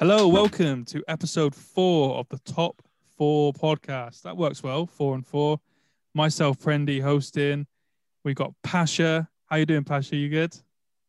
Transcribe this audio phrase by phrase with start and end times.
[0.00, 2.82] Hello, welcome to episode four of the Top
[3.16, 4.22] Four podcast.
[4.22, 5.60] That works well, four and four.
[6.14, 7.68] Myself, Prendy, hosting.
[8.24, 9.28] We got Pasha.
[9.46, 10.16] How you doing, Pasha?
[10.16, 10.56] You good?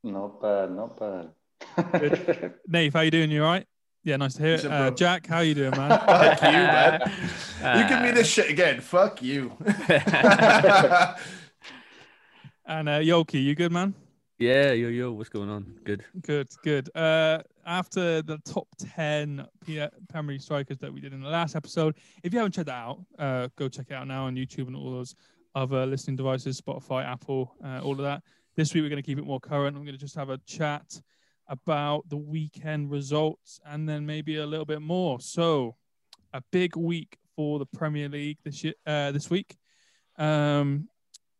[0.03, 2.53] Not bad, not bad.
[2.67, 3.31] Nate, how you doing?
[3.31, 3.65] You all right?
[4.05, 4.65] Yeah, nice to hear it.
[4.65, 4.91] Uh.
[4.91, 5.89] Jack, how you doing, man?
[6.05, 7.01] Fuck you, man.
[7.81, 8.79] you give me Uh, this shit again.
[8.79, 9.51] Fuck you.
[12.67, 13.95] and uh, Yoki, you good, man?
[14.37, 15.79] yeah, yo, yo, what's going on?
[15.85, 16.03] Good.
[16.21, 16.95] Good, good.
[16.95, 21.55] Uh, after the top 10 P- Premier League strikers that we did in the last
[21.55, 24.67] episode, if you haven't checked that out, uh, go check it out now on YouTube
[24.67, 25.15] and all those
[25.55, 28.21] other listening devices, Spotify, Apple, uh, all of that.
[28.55, 29.75] This week, we're going to keep it more current.
[29.75, 31.01] I'm going to just have a chat
[31.47, 35.19] about the weekend results and then maybe a little bit more.
[35.19, 35.75] So,
[36.33, 39.55] a big week for the Premier League this year, uh, this week.
[40.17, 40.87] Um,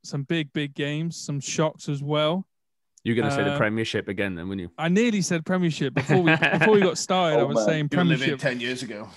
[0.04, 2.46] some big, big games, some shocks as well.
[3.04, 4.74] You're gonna say the Uh, Premiership again, then, wouldn't you?
[4.78, 7.38] I nearly said Premiership before we before we got started.
[7.38, 7.66] I Oh, was man.
[7.66, 9.10] saying You were living Premiership, ten years ago.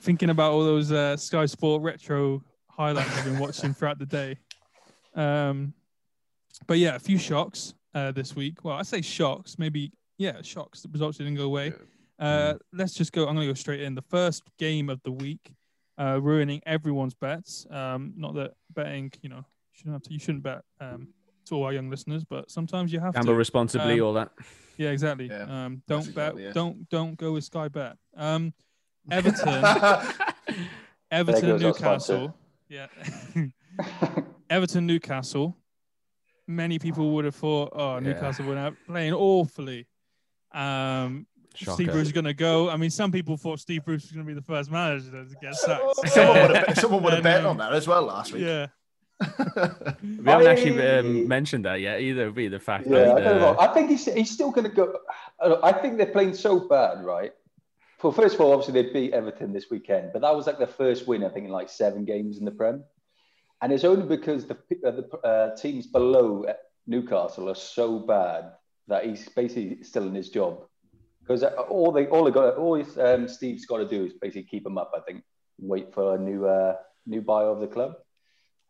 [0.00, 4.38] thinking about all those uh, Sky Sport retro highlights I've been watching throughout the day.
[5.14, 5.74] Um,
[6.66, 8.64] but yeah, a few shocks uh, this week.
[8.64, 10.82] Well, I say shocks, maybe yeah, shocks.
[10.82, 11.72] The results didn't go away.
[12.18, 13.22] Uh, let's just go.
[13.26, 13.94] I'm going to go straight in.
[13.94, 15.52] The first game of the week,
[15.98, 17.66] uh, ruining everyone's bets.
[17.70, 20.12] Um, not that betting, you know, you shouldn't have to.
[20.12, 20.62] You shouldn't bet.
[20.80, 21.08] Um,
[21.46, 23.26] to all our young listeners, but sometimes you have Gamble to.
[23.30, 24.30] Gamble responsibly, Um, all that.
[24.76, 25.26] Yeah, exactly.
[25.28, 26.34] Yeah, um, don't bet.
[26.34, 26.54] exactly it.
[26.54, 27.96] Don't don't go with Sky Bet.
[28.16, 28.52] Um,
[29.10, 29.64] Everton,
[31.10, 31.60] Everton, goes.
[31.60, 32.36] Newcastle.
[32.68, 32.86] Yeah,
[34.50, 35.56] Everton, Newcastle.
[36.46, 38.00] Many people would have thought, oh, Yeah.
[38.00, 39.86] Newcastle were out playing awfully.
[40.54, 42.70] Um, Steve Bruce is going to go.
[42.70, 45.34] I mean, some people thought Steve Bruce was going to be the first manager to
[45.40, 45.82] get sacked.
[46.08, 48.42] someone would have, someone would have bet on that as well last week.
[48.42, 48.68] Yeah,
[50.02, 52.30] We haven't actually um, mentioned that yet either.
[52.30, 53.54] Be the fact yeah, I that don't know.
[53.54, 54.98] uh, I think he's, he's still going to go.
[55.62, 57.32] I think they're playing so bad, right?
[58.02, 60.66] Well, first of all, obviously they beat Everton this weekend, but that was like their
[60.66, 62.82] first win, I think, in like seven games in the Prem.
[63.60, 66.46] And it's only because the, uh, the uh, teams below
[66.86, 68.52] Newcastle are so bad
[68.88, 70.64] that he's basically still in his job.
[71.20, 74.42] Because all they, all they got, all he's, um, Steve's got to do is basically
[74.44, 74.90] keep him up.
[74.96, 75.22] I think,
[75.58, 76.74] wait for a new, uh,
[77.06, 77.94] new buyer of the club.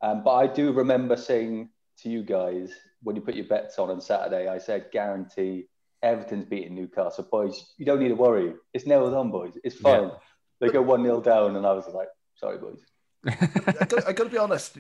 [0.03, 1.71] Um, but I do remember saying
[2.03, 5.67] to you guys when you put your bets on on Saturday, I said guarantee
[6.03, 7.27] Everton's beating Newcastle.
[7.31, 8.55] Boys, you don't need to worry.
[8.75, 9.57] It's nailed on, boys.
[9.65, 10.11] It's fine.
[10.61, 12.81] They go 1 0 down, and I was like, sorry, boys.
[13.27, 14.79] I got, I got to be honest.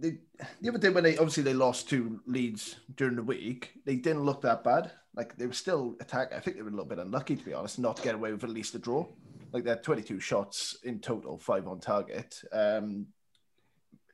[0.00, 0.18] They,
[0.60, 4.24] the other day when they obviously they lost two leads during the week, they didn't
[4.24, 4.90] look that bad.
[5.14, 6.32] Like they were still attack.
[6.34, 8.32] I think they were a little bit unlucky to be honest, not to get away
[8.32, 9.06] with at least a draw.
[9.52, 12.40] Like they had 22 shots in total, five on target.
[12.52, 13.06] Um,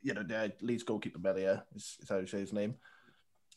[0.02, 2.76] you know, the Leeds goalkeeper Melia is, is how you say his name.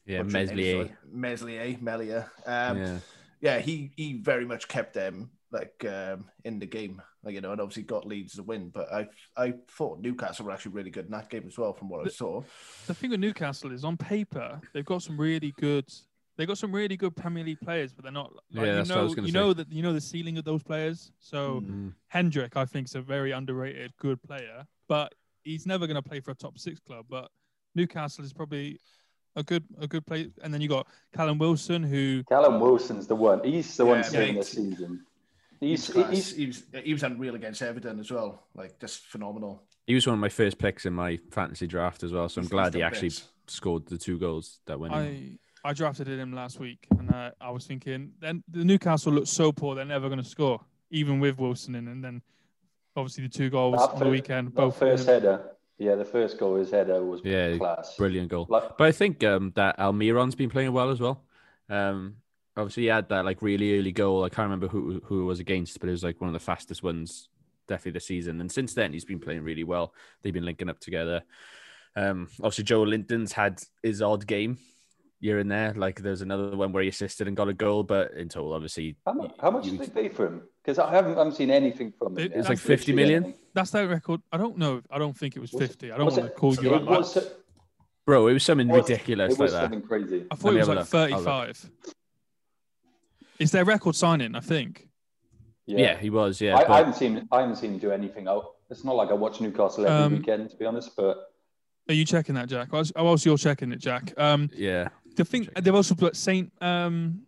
[0.06, 0.24] yeah?
[0.24, 0.98] Meslier.
[1.10, 2.32] Meslier, Melia.
[2.46, 3.00] Um, yeah.
[3.42, 7.60] yeah, he he very much kept them like um, in the game, you know, and
[7.62, 8.70] obviously got Leeds to win.
[8.70, 11.90] But I I thought Newcastle were actually really good in that game as well, from
[11.90, 12.42] what I saw.
[12.88, 15.86] the thing with Newcastle is on paper they've got some really good.
[16.38, 18.32] They got some really good Premier League players, but they're not.
[18.34, 19.40] Like, Yeah, you that's what I know, was gonna you say.
[19.40, 21.12] know that you know the ceiling of those players.
[21.20, 21.94] So Mm.
[22.08, 25.14] Hendrick, I think, is a very underrated, good player, but
[25.44, 27.06] he's never going to play for a top six club.
[27.10, 27.30] But
[27.76, 28.80] Newcastle is probably
[29.36, 30.32] a good a good play.
[30.42, 33.44] And then you got Callum Wilson, who Callum Wilson's the one.
[33.44, 34.40] He's the one Yeah, saving mate.
[34.42, 35.06] the season.
[35.60, 39.64] He's, He's, he's, he was he was unreal against Everton as well, like just phenomenal.
[39.88, 42.44] He was one of my first picks in my fantasy draft as well, so I'm
[42.44, 43.28] He's- glad he actually bits.
[43.48, 45.00] scored the two goals that went in.
[45.66, 49.30] I I drafted him last week, and uh, I was thinking then the Newcastle looks
[49.30, 50.62] so poor they're never going to score,
[50.92, 52.22] even with Wilson in, and then
[52.96, 55.52] obviously the two goals that on the weekend, both first header.
[55.78, 57.96] Yeah, the first goal, his header was Yeah, class.
[57.98, 58.46] Brilliant goal.
[58.50, 61.24] Like, But I think um, that Almiron's been playing well as well.
[61.70, 62.18] Um,
[62.60, 64.24] obviously he had that like really early goal.
[64.24, 66.40] I can't remember who who it was against, but it was like one of the
[66.40, 67.30] fastest ones
[67.68, 68.42] definitely this season.
[68.42, 69.94] And since then, he's been playing really well.
[70.22, 71.22] They've been linking up together.
[71.96, 74.58] Um, obviously, Joelinton's had his odd game
[75.22, 75.74] here and there.
[75.74, 78.98] Like there's another one where he assisted and got a goal, but in total, obviously,
[79.06, 80.42] how much, how much did they pay for him?
[80.64, 82.26] Because I haven't, I haven't seen anything from him.
[82.26, 83.24] It, it's like fifty million.
[83.24, 83.42] Anything.
[83.54, 84.22] That's their record.
[84.32, 84.82] I don't know.
[84.92, 85.90] I don't think it was, was fifty.
[85.90, 87.18] It, I don't want to call you out.
[88.06, 89.88] Bro, it was something ridiculous it was like something that.
[89.88, 90.26] crazy.
[90.32, 91.70] I thought Let it was like 35.
[93.40, 94.88] It's their record signing, I think.
[95.66, 95.98] Yeah.
[95.98, 96.42] he was.
[96.42, 98.28] Yeah, I, but- I haven't seen I haven't seen him do anything.
[98.28, 98.40] I,
[98.70, 100.96] it's not like I watch Newcastle every Um, weekend, to be honest.
[100.96, 101.32] But
[101.88, 102.70] Are you checking that, Jack?
[102.74, 104.14] Oh, also, you're checking it, Jack.
[104.18, 107.22] Um, yeah, the thing they've also put Saint um,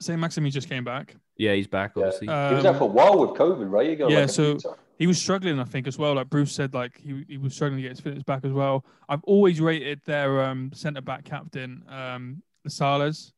[0.00, 1.16] Saint-Maximin just came back.
[1.36, 1.92] yeah, he's back.
[1.96, 2.04] Yeah.
[2.04, 3.88] Obviously, he was out Um, for a while with COVID, right?
[3.88, 4.58] You got yeah, like so-
[4.96, 6.14] he was struggling, I think, as well.
[6.14, 8.84] Like Bruce said, like he, he was struggling to get his fitness back as well.
[9.08, 13.32] I've always rated their um, centre back captain, um, Salas.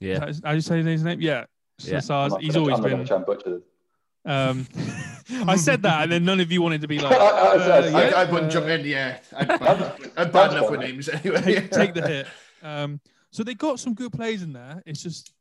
[0.00, 0.26] Yeah.
[0.26, 1.20] Is that- How do you say his name?
[1.20, 1.44] Yeah.
[1.80, 2.00] Yeah.
[2.00, 2.34] Salas.
[2.40, 3.06] He's gonna- always I'm been.
[3.06, 3.62] try and butcher this.
[4.24, 4.66] Um,
[5.48, 7.56] I said that, and then none of you wanted to be like, I- I- I-
[7.56, 9.24] uh, I- yeah, I, I wouldn't uh, jump in yet.
[9.36, 11.40] I'm bad, I'm bad enough with names anyway.
[11.40, 12.26] take, take the hit.
[12.62, 13.00] Um,
[13.30, 14.82] so they got some good plays in there.
[14.86, 15.32] It's just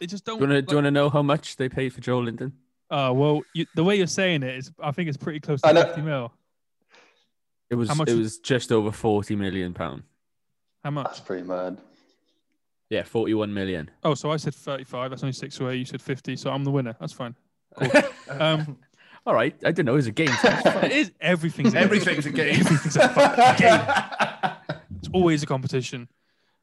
[0.00, 0.38] they just don't.
[0.38, 2.00] Do you want to like- do you want to know how much they paid for
[2.00, 2.52] Joelinton?
[2.90, 5.72] Oh well, you, the way you're saying it is, I think it's pretty close to
[5.72, 5.82] know.
[5.82, 6.32] 50 mil.
[7.70, 10.02] It was it was- was just over forty million pound.
[10.84, 11.06] How much?
[11.06, 11.78] That's pretty mad.
[12.92, 13.90] Yeah, forty-one million.
[14.04, 15.08] Oh, so I said 35.
[15.08, 15.76] That's only six away.
[15.76, 16.36] You said 50.
[16.36, 16.94] So I'm the winner.
[17.00, 17.34] That's fine.
[17.74, 17.90] Cool.
[18.28, 18.76] Um,
[19.26, 20.28] All right, I didn't know it was a game.
[20.44, 22.60] it is everything's Everything's a game.
[22.60, 24.78] Everything's a fucking game.
[24.98, 26.08] It's always a competition.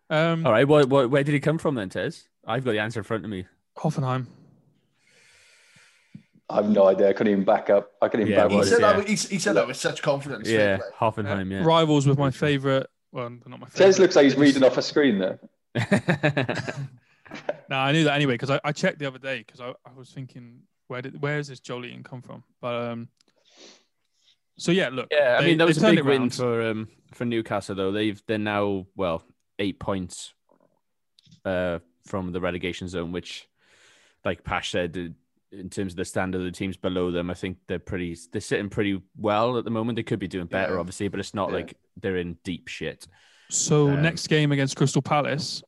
[0.10, 2.28] Um, All right, what, what, where did he come from then, Tez?
[2.46, 3.46] I've got the answer in front of me.
[3.78, 4.28] Hoffenheim.
[6.50, 7.10] I have no idea.
[7.10, 7.92] I couldn't even back up.
[8.02, 8.58] I couldn't even Yeah, back up.
[8.58, 8.88] was, said yeah.
[8.88, 10.48] that, with- he, he said that with such confidence.
[10.50, 10.80] Yeah.
[11.00, 11.52] Hoffenheim.
[11.52, 11.64] Yeah.
[11.64, 12.88] Rivals with my favorite.
[13.12, 13.86] Well, not my favorite.
[13.86, 15.40] Tez looks like he's reading off a screen there.
[17.70, 19.94] No, I knew that anyway because I, I checked the other day because I, I
[19.96, 22.44] was thinking where did where does this Jolien come from?
[22.60, 23.10] But um,
[24.58, 25.08] so yeah, look.
[25.12, 27.92] yeah, I they- mean that was a big win for um for Newcastle though.
[27.92, 29.22] They've they're now well
[29.60, 30.34] eight points
[31.46, 31.78] uh
[32.08, 33.48] from the relegation zone, which,
[34.26, 37.36] like Pash said, uh, in terms of the standard of the teams below them, I
[37.36, 39.98] think they're pretty they're sitting pretty well at the moment.
[39.98, 40.80] They could be doing better, Yeah.
[40.80, 41.56] obviously, but it's not Yeah.
[41.58, 43.08] like they're in deep shit.
[43.50, 45.64] So Um, next game against Crystal Palace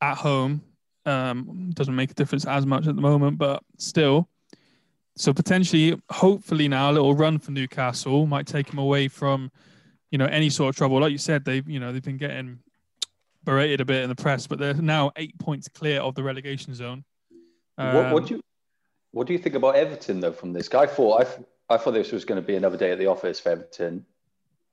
[0.00, 0.62] at home
[1.06, 4.28] um, doesn't make a difference as much at the moment, but still.
[5.16, 9.50] So potentially, hopefully now a little run for Newcastle might take them away from,
[10.10, 11.00] you know, any sort of trouble.
[11.00, 12.60] Like you said, they've you know they've been getting
[13.44, 16.74] berated a bit in the press, but they're now eight points clear of the relegation
[16.74, 17.04] zone.
[17.76, 18.40] what, Um, what do you
[19.12, 20.32] what do you think about Everton though?
[20.32, 21.22] From this, I thought
[21.68, 24.06] I, I thought this was going to be another day at the office for Everton.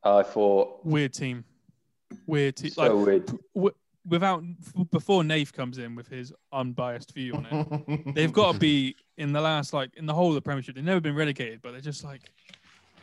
[0.03, 1.44] I thought weird team,
[2.25, 2.71] weird team.
[2.77, 3.31] Like weird.
[3.56, 3.75] w-
[4.07, 4.44] without
[4.92, 8.13] before Nath comes in with his unbiased view on it.
[8.15, 10.75] they've got to be in the last like in the whole of the Premiership.
[10.75, 12.21] They've never been relegated, but they're just like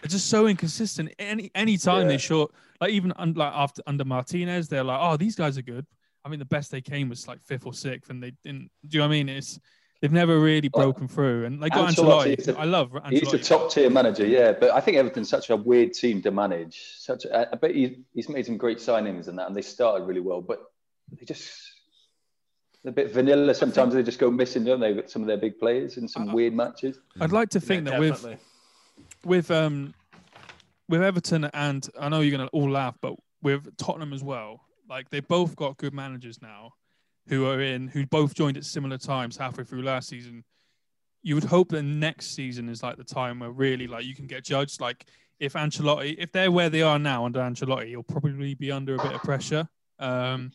[0.01, 1.12] they're just so inconsistent.
[1.19, 2.09] Any any time Yeah.
[2.09, 5.62] they short like even un, like after under Martinez, they're like, oh, these guys are
[5.62, 5.87] good.
[6.25, 8.71] I mean, the best they came was like fifth or sixth, and they didn't.
[8.89, 9.29] Do you know what I mean?
[9.29, 9.59] It's
[10.05, 12.39] they've never really Well, broken through, and they got Ancelotti Ancelotti.
[12.39, 14.53] is a- I love He's a top tier manager, yeah.
[14.53, 16.79] But I think Everton's such a weird team to manage.
[16.99, 20.05] Such, a, I bet he, he's made some great signings and that, and they started
[20.05, 20.43] really well.
[20.43, 20.62] But
[21.19, 21.59] they just
[22.83, 23.55] they're a bit vanilla.
[23.55, 24.93] Sometimes they just go missing, don't they?
[24.93, 26.99] With some of their big players in some Uh, weird matches.
[27.19, 28.39] I'd like to think Yeah, that with
[29.25, 29.95] with um
[30.87, 35.09] with Everton and I know you're gonna all laugh, but with Tottenham as well, like
[35.09, 36.73] they both got good managers now
[37.29, 40.44] who are in who both joined at similar times halfway through last season.
[41.23, 44.26] You would hope that next season is like the time where really like you can
[44.26, 44.81] get judged.
[44.81, 45.06] Like
[45.41, 49.03] if Ancelotti, if they're where they are now under Ancelotti, he'll probably be under a
[49.03, 49.67] bit of pressure.
[49.99, 50.53] Um,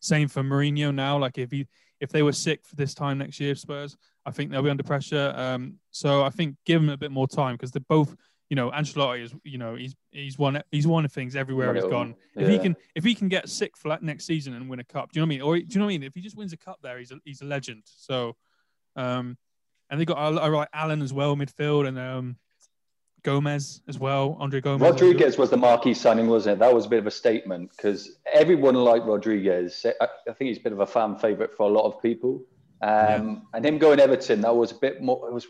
[0.00, 1.18] same for Mourinho now.
[1.18, 1.66] Like if he
[2.00, 3.96] if they were sick for this time next year, Spurs,
[4.26, 5.32] I think they'll be under pressure.
[5.36, 8.16] Um, so I think give them a bit more time because they're both,
[8.52, 12.14] you know, Ancelotti is, you know, he's he's won he's won things everywhere he's gone.
[12.36, 14.84] If he can if he can get sick for like next season and win a
[14.84, 15.40] cup, do you know what I mean?
[15.40, 16.02] Or do you know what I mean?
[16.02, 17.84] If he just wins a cup there, he's a he's a legend.
[17.86, 18.36] So,
[18.94, 19.38] um,
[19.88, 22.36] and they got I, like Allen as well midfield and um,
[23.22, 24.82] Gomes as well, Andre Gomes.
[24.82, 26.58] Rodriguez was the marquee signing, wasn't it?
[26.58, 29.86] That was a bit of a statement because everyone liked Rodriguez.
[29.98, 32.44] I, I think he's a bit of a fan favorite for a lot of people.
[32.82, 35.26] Um, And him going Everton, that was a bit more.
[35.26, 35.46] It was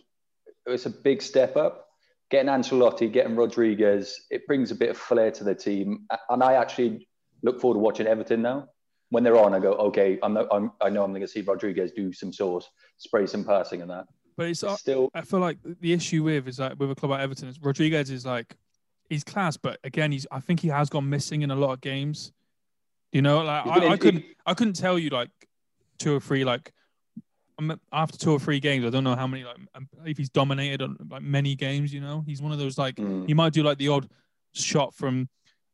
[0.67, 1.89] it was a big step up.
[2.33, 6.07] Getting Ancelotti, getting Rodriguez, it brings a bit of flair to the team.
[6.31, 7.07] And I actually
[7.43, 8.69] look forward to watching Everton now.
[9.11, 11.43] When they're on, I go, okay, I'm, not, I'm I know I'm going to see
[11.43, 14.07] Rodriguez do some sauce, spray some passing and that.
[14.39, 17.11] but it's But still, I feel like the issue with is like with a club
[17.11, 18.57] like Everton is Rodriguez is like
[19.11, 21.83] he's class, but again he's I think he has gone missing in a lot of
[21.83, 22.33] games.
[23.13, 25.29] You know, like I, I couldn't I couldn't tell you like
[25.99, 26.73] two or three like
[27.93, 30.83] after two or three games I don't know how many like um, if he's dominated
[30.83, 31.93] on like many games.
[31.93, 34.09] You know, he's one of those like mm, he might do like the odd
[34.53, 35.29] shot from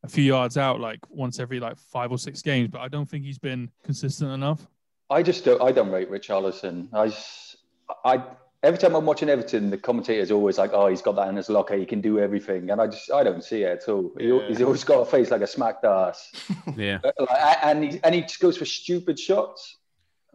[0.04, 3.08] a few yards out like once every like five or six games, but I don't
[3.08, 4.66] think he's been consistent enough.
[5.10, 5.60] I just don't.
[5.62, 6.88] I don't rate Richarlison.
[6.92, 7.56] I, just,
[8.04, 8.22] I
[8.62, 11.48] every time I'm watching Everton, the commentator's always like, "Oh, he's got that in his
[11.48, 11.74] locker.
[11.76, 14.12] He can do everything," and I just, I don't see it at all.
[14.18, 14.46] He, Yeah.
[14.48, 16.30] he's always got a face like a smacked ass,
[16.76, 16.98] Yeah.
[17.02, 19.78] Uh, like, and he and he just goes for stupid shots.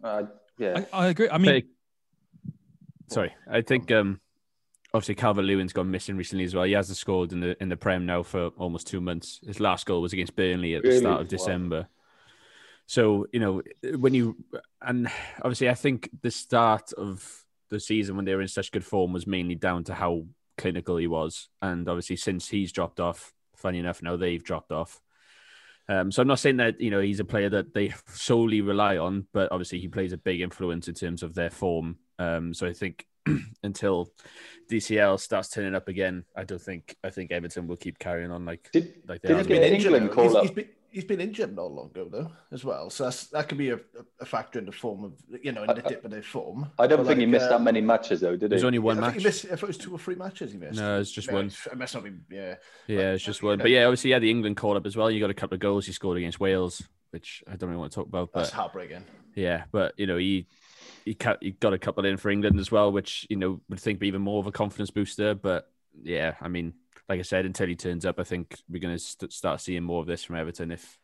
[0.03, 0.23] Uh,
[0.63, 1.29] yeah, I, I agree.
[1.29, 1.63] I mean,
[2.45, 2.53] But-
[3.13, 4.19] sorry, I think um,
[4.93, 6.63] obviously Calvert-Lewin's gone missing recently as well.
[6.65, 9.39] He hasn't scored in the in the Prem now for almost two months.
[9.45, 10.99] His last goal was against Burnley at the Really?
[11.01, 11.29] start of Wow.
[11.37, 11.87] December.
[12.85, 13.61] So you know
[13.97, 14.35] when you
[14.81, 15.07] and
[15.41, 19.13] obviously I think the start of the season when they were in such good form
[19.13, 20.25] was mainly down to how
[20.57, 25.01] clinical he was, and obviously since he's dropped off, funny enough, now they've dropped off.
[25.89, 28.97] Um, so I'm not saying that you know he's a player that they solely rely
[28.97, 31.97] on, but obviously he plays a big influence in terms of their form.
[32.19, 33.05] Um, so I think
[33.63, 34.09] until
[34.71, 38.45] DCL starts turning up again, I don't think I think Everton will keep carrying on
[38.45, 39.61] like Did, like they did have he been.
[39.61, 40.13] get Injured, England though.
[40.15, 40.41] call He's- up?
[40.43, 42.89] he's been- He's been injured not long ago though, as well.
[42.91, 43.79] So that's, that could be a,
[44.21, 46.69] a factor in the form of you know in the dip of their form.
[46.77, 48.47] I don't But think he like, missed that um, many matches though, did he?
[48.49, 49.09] There's only one I match.
[49.13, 49.45] think he missed.
[49.45, 50.79] If it was two or three matches, he missed.
[50.79, 51.47] No, it's just Yeah, one.
[51.47, 52.11] It must not be.
[52.29, 52.55] Yeah.
[52.87, 53.57] Yeah, it's just one.
[53.57, 53.63] know.
[53.63, 55.09] But yeah, obviously, yeah, the England call up as well.
[55.09, 57.91] You got a couple of goals he scored against Wales, which I don't really want
[57.91, 58.31] to talk about.
[58.31, 59.03] That's heartbreaking.
[59.35, 60.45] yeah, but you know, he
[61.05, 63.79] he, ca- he got a couple in for England as well, which you know would
[63.79, 65.33] think be even more of a confidence booster.
[65.33, 65.67] But
[66.01, 66.73] yeah, I mean,
[67.09, 69.83] like I said, until he turns up, I think we're going to st- start seeing
[69.83, 70.99] more of this from Everton if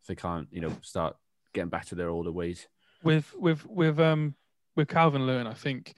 [0.00, 1.16] if they can't, you know, start
[1.52, 2.66] getting back to their older ways.
[3.02, 4.34] with with with um
[4.76, 5.94] with Calvert-Lewin, I think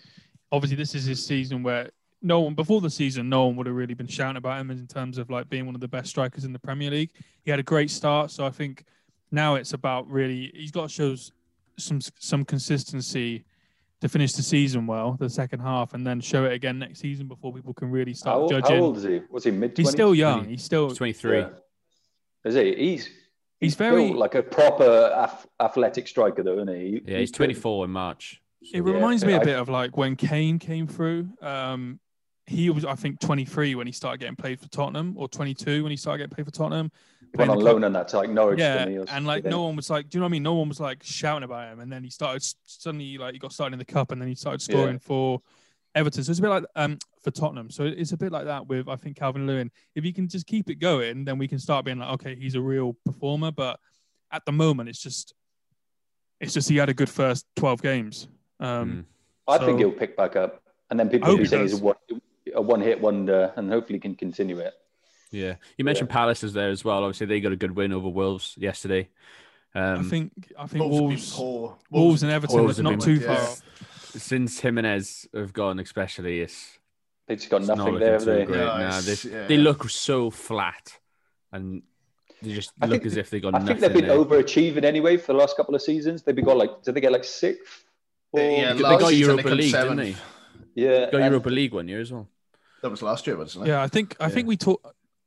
[0.50, 1.90] obviously this is his season where
[2.21, 4.87] no one before the season, no one would have really been shouting about him in
[4.87, 7.11] terms of like being one of the best strikers in the Premier League.
[7.44, 8.85] He had a great start, so I think
[9.30, 11.16] now it's about really he's got to show
[11.78, 13.44] some some consistency
[14.02, 17.28] to finish the season well, the second half, and then show it again next season
[17.28, 18.82] before people can really start old- how judging.
[18.82, 19.21] old is he?
[19.30, 19.78] Was he mid?
[19.78, 20.44] He's still young.
[20.49, 21.38] He's still 23.
[21.38, 21.49] Yeah.
[22.44, 22.75] Is he?
[22.75, 23.09] He's
[23.61, 27.00] he's very built like a proper ath- athletic striker, though, isn't he?
[27.06, 28.42] Yeah, he's 24 in March.
[28.64, 31.28] So- It reminds me I- a bit of like when Kane came through.
[31.40, 32.00] Um,
[32.47, 35.90] he was, I think, 23 when he started getting played for Tottenham, or 22 when
[35.92, 36.90] he started getting played for Tottenham.
[37.32, 38.58] He went on loan and that to like Norwich.
[38.58, 40.32] Yeah, didn't he, or and like no one was like, do you know what I
[40.32, 40.42] mean?
[40.42, 43.52] No one was like shouting about him, and then he started suddenly like he got
[43.52, 45.40] started in the cup, and then he started scoring for
[45.94, 46.24] Everton.
[46.24, 47.70] So it's a bit like um for Tottenham.
[47.70, 49.70] So it's a bit like that with I think Calvert-Lewin.
[49.94, 52.54] If he can just keep it going, then we can start being like, okay, he's
[52.54, 53.50] a real performer.
[53.50, 53.80] But
[54.30, 55.32] at the moment, it's just
[56.40, 58.28] it's just he had a good first 12 games.
[58.60, 59.06] Um,
[59.48, 61.82] I think he'll pick back up, and then people will be he saying he's a
[61.82, 61.96] one,
[62.54, 64.74] a one-hit wonder, and hopefully can continue it.
[65.32, 67.02] Yeah, you mentioned Palace is there as well.
[67.04, 69.08] Obviously, they got a good win over Wolves yesterday.
[69.74, 71.74] Um, I think I think Wolves, Wolves.
[71.90, 73.34] Wolves, and Everton Wolves was not too yeah.
[73.34, 73.36] far.
[73.44, 73.62] off.
[74.14, 76.78] since Jimenez have gone, especially, it's
[77.26, 78.44] They just got It's not nothing looking there, have they?
[78.44, 78.58] great.
[78.58, 79.46] No, Nah, they, yeah.
[79.46, 80.98] they look so flat,
[81.50, 81.82] and
[82.42, 83.66] they just I look think- as if they got I nothing.
[83.68, 84.18] think they've been there.
[84.18, 86.22] overachieving anyway for the last couple of seasons.
[86.22, 87.84] They've been got like, did they get like sixth?
[88.32, 90.16] Or- Yeah, They got Europa come League, didn't they?
[90.74, 91.10] yeah.
[91.10, 92.28] Got Europa League one year as well.
[92.82, 93.68] That was last year, wasn't it?
[93.70, 94.84] Yeah, I think I think we talked.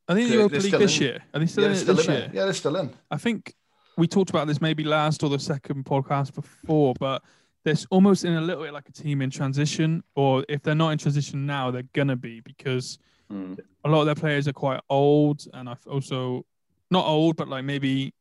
[0.07, 1.03] I think the They're- Europa League this in.
[1.03, 1.24] year.
[1.33, 2.21] Are they still yeah, in still this in year?
[2.24, 2.33] it.
[2.33, 2.91] Yeah, they're still in.
[3.09, 3.53] I think
[3.97, 7.24] we talked about this maybe last or the second podcast before, but
[7.63, 10.89] they're almost in a little bit like a team in transition, or if they're not
[10.89, 13.00] in transition now, they're gonna be because
[13.33, 13.57] Mm.
[13.83, 16.45] a lot of their players are quite old, and I've also
[16.91, 18.13] not old, but like maybe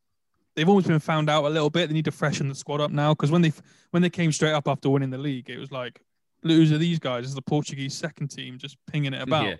[0.56, 1.88] they've always been found out a little bit.
[1.88, 3.52] They need to freshen the squad up now because when they
[3.90, 6.00] when they came straight up after winning the league, it was like,
[6.42, 7.26] who's are these guys?
[7.26, 9.44] Is the Portuguese second team just pinging it about?
[9.46, 9.54] Yeah,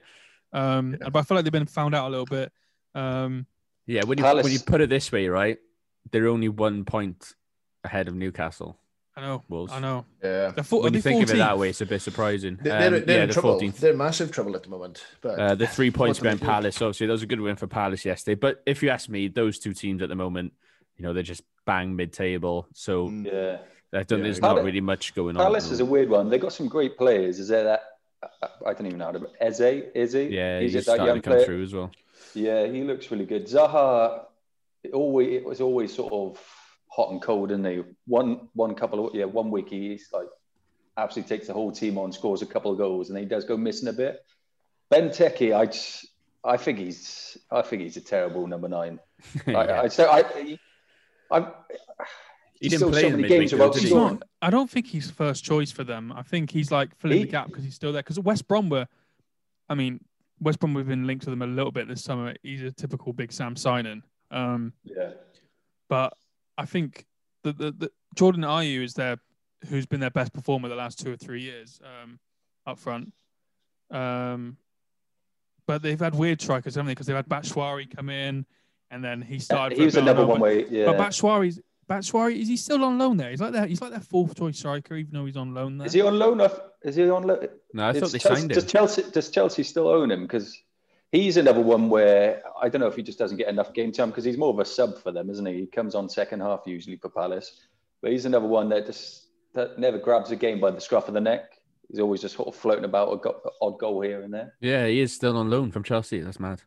[0.54, 1.08] Um, Yeah.
[1.10, 2.52] but I feel like they've been found out a little bit.
[2.94, 3.46] Um,
[3.86, 4.04] yeah.
[4.04, 5.58] When you Palace- when you put it this way, right?
[6.10, 7.34] They're only one point
[7.82, 8.78] ahead of Newcastle.
[9.16, 9.72] I know, Wolves.
[9.72, 10.04] I know.
[10.22, 10.50] Yeah.
[10.50, 12.58] They're four, when you they think of it that way, it's a bit surprising.
[12.60, 13.60] They're, they're, Um, they're yeah, in the trouble.
[13.60, 13.76] 14th.
[13.78, 15.04] They're massive trouble at the moment.
[15.20, 16.82] But Uh, the three points Ultimately, behind Palace.
[16.82, 18.34] Obviously, that was a good win for Palace yesterday.
[18.34, 20.52] But if you ask me, those two teams at the moment,
[20.96, 22.66] you know, they're just bang mid-table.
[22.74, 23.26] So Mm.
[23.26, 23.58] Yeah.
[23.98, 25.44] I don't, Yeah, there's Palace- not really much going on.
[25.44, 26.28] Palace is a weird one.
[26.28, 27.38] They've got some great players.
[27.38, 27.82] Is there that?
[28.42, 29.28] I- I don't even know how to.
[29.40, 29.60] Eze,
[29.94, 30.22] is he?
[30.24, 31.44] yeah, Is he's it that starting young to come player?
[31.46, 31.90] through as well.
[32.34, 33.46] Yeah, he looks really good.
[33.46, 34.24] Zaha,
[34.82, 36.40] it always it was always sort of
[36.88, 37.82] hot and cold, isn't he?
[38.06, 40.26] One one couple of yeah, one week he's like
[40.96, 43.56] absolutely takes the whole team on, scores a couple of goals, and he does go
[43.56, 44.24] missing a bit.
[44.92, 46.06] Benteke, I just,
[46.44, 49.00] I think he's I think he's a terrible number nine.
[49.46, 49.80] I, Yeah.
[49.82, 50.58] I so I,
[51.30, 51.46] I,
[52.64, 54.22] He didn't still play so in many games though, did He's not.
[54.42, 56.12] I don't think he's first choice for them.
[56.12, 58.02] I think he's like filling He- the gap because he's still there.
[58.02, 58.86] Because West Brom were,
[59.68, 60.00] I mean,
[60.40, 62.34] West Brom we've been linked to them a little bit this summer.
[62.42, 64.02] He's a typical Big Sam signing.
[64.30, 65.10] Um, Yeah,
[65.88, 66.16] but
[66.58, 67.06] I think
[67.44, 69.18] the, the, the Jordan Ayew is their
[69.68, 72.18] who's been their best performer the last two or three years um,
[72.66, 73.12] up front.
[73.90, 74.56] Um,
[75.66, 76.92] but they've had weird strikers, haven't they?
[76.92, 78.44] Because they've had Batshuayi come in,
[78.90, 79.76] and then he started.
[79.76, 80.66] for he a was bit on another one way.
[80.68, 80.86] yeah.
[80.86, 83.30] But Batshuayi's Batshuayi is he still on loan there?
[83.30, 83.68] He's like that.
[83.68, 85.86] He's like their fourth choice striker, even though he's on loan there.
[85.86, 86.40] is he on loan?
[86.40, 87.46] Off, is he on loan?
[87.72, 88.54] No, I thought they Chelsea, signed him.
[88.54, 90.22] Does Chelsea does Chelsea still own him?
[90.22, 90.56] Because
[91.12, 94.10] he's another one where I don't know if he just doesn't get enough game time
[94.10, 95.54] because he's more of a sub for them, isn't he?
[95.60, 97.60] He comes on second half usually for Palace,
[98.02, 101.14] but he's another one that just that never grabs a game by the scruff of
[101.14, 101.52] the neck.
[101.88, 104.54] He's always just sort of floating about a go- odd goal here and there.
[104.60, 106.20] Yeah, he is still on loan from Chelsea.
[106.20, 106.62] That's mad.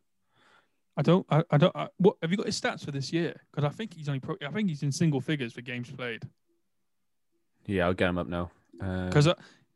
[0.97, 1.25] I don't.
[1.29, 1.75] I, I don't.
[1.75, 3.39] I, what have you got his stats for this year?
[3.51, 4.19] Because I think he's only.
[4.19, 6.23] Pro, I think he's in single figures for games played.
[7.67, 8.49] Yeah, I'll get him up now.
[8.81, 9.29] Uh, Because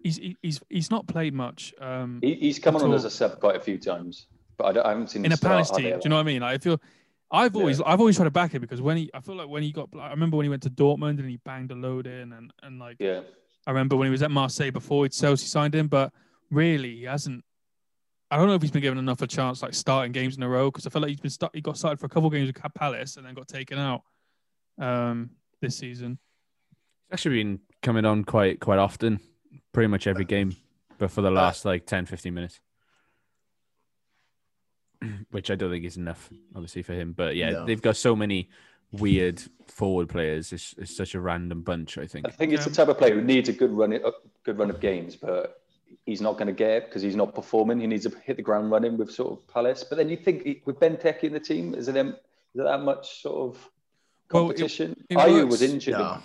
[0.03, 1.73] he's he's he's not played much.
[1.79, 2.93] Um, He, he's come on all.
[2.95, 5.37] as a sub quite a few times, but I, don't, I haven't seen in him
[5.37, 5.91] a Palace start team.
[5.91, 6.41] Do you know what I mean?
[6.41, 6.81] Like, I feel,
[7.29, 7.85] I've always, Yeah.
[7.87, 9.89] I've always tried to back it because when he, I feel like when he got,
[9.99, 12.79] I remember when he went to Dortmund and he banged a load in, and and
[12.79, 12.97] like.
[12.99, 13.21] Yeah.
[13.67, 16.11] I remember when he was at Marseille before he'd Chelsea signed him, but
[16.49, 17.45] really he hasn't.
[18.31, 20.47] I don't know if he's been given enough a chance, like starting games in a
[20.47, 22.33] row, because I feel like he's been start, he got started for a couple of
[22.33, 24.03] games with Palace and then got taken out
[24.79, 26.17] um, this season.
[27.09, 29.19] He's actually been coming on quite quite often,
[29.73, 30.55] pretty much every game,
[30.97, 32.61] but for the last like 10, 15 minutes.
[35.31, 37.11] Which I don't think is enough, obviously, for him.
[37.11, 37.65] But yeah, No.
[37.65, 38.50] they've got so many
[38.93, 40.53] weird forward players.
[40.53, 42.27] It's, it's such a random bunch, I think.
[42.27, 44.11] I think it's the type of player who needs a good run, a
[44.43, 45.61] good run of games, but
[46.05, 47.79] he's not going to get it because he's not performing.
[47.79, 49.83] He needs to hit the ground running with sort of Palace.
[49.83, 52.15] But then you think he- with Benteke in the team, is it, them-
[52.53, 53.69] is it that much sort of
[54.31, 55.05] Well, it- competition?
[55.10, 55.51] it Ayew works.
[55.51, 55.93] was injured.
[55.95, 56.17] No.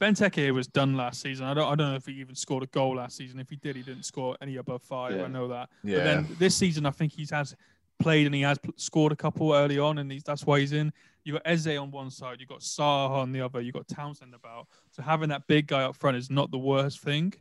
[0.00, 1.46] Benteke was done last season.
[1.46, 3.38] I don't, I don't know if he even scored a goal last season.
[3.38, 5.14] If he did, he didn't score any above five.
[5.14, 5.24] Yeah.
[5.24, 5.68] I know that.
[5.82, 5.96] Yeah.
[5.98, 7.54] But then this season, I think he's has
[8.00, 10.92] played and he has scored a couple early on, and he's, that's why he's in.
[11.22, 14.34] You got Eze on one side, you got Zaha on the other, you got Townsend
[14.34, 14.66] about.
[14.90, 17.32] So having that big guy up front is not the worst thing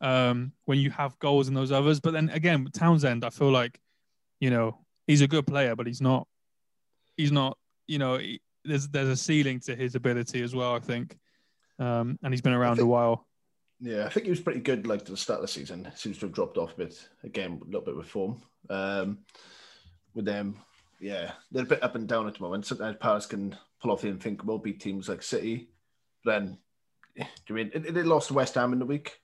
[0.00, 2.00] um, when you have goals in those others.
[2.00, 3.80] But then again, Townsend, I feel like
[4.40, 6.26] you know he's a good player, but he's not.
[7.16, 7.58] He's not.
[7.86, 10.74] You know, he, there's there's a ceiling to his ability as well.
[10.74, 11.16] I think,
[11.78, 13.26] um, and he's been around a while.
[13.80, 15.90] Yeah, I think he was pretty good like to the start of the season.
[15.94, 18.40] Seems to have dropped off a bit again, a little bit with form.
[18.70, 19.18] Um,
[20.14, 20.56] with them,
[20.98, 22.66] yeah, they're a bit up and down at the moment.
[22.66, 25.68] Sometimes Paris can pull off the unthinkable, beat teams like City.
[26.24, 26.58] Then,
[27.16, 29.20] do you mean they they lost West Ham in the week?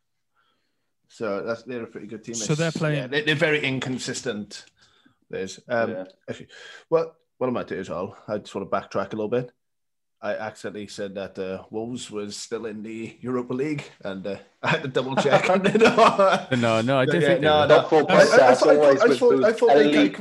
[1.13, 2.35] So that's they're a pretty good team.
[2.35, 4.65] So they're playing- Yeah, they, they're very inconsistent.
[5.29, 6.05] There's um, Yeah.
[6.29, 6.47] if you,
[6.89, 8.17] well, what am I might do as well.
[8.29, 9.51] I just want to backtrack a little bit.
[10.23, 14.69] I accidentally said that uh, Wolves was still in the Europa League, and uh, I
[14.69, 15.49] had to double check.
[15.51, 17.67] and No, no, I Yeah, did yeah, think they no, were.
[17.67, 17.67] no.
[17.67, 18.71] That four I- I- I thought- I thought-
[19.11, 20.17] I thought- those I thought they elite.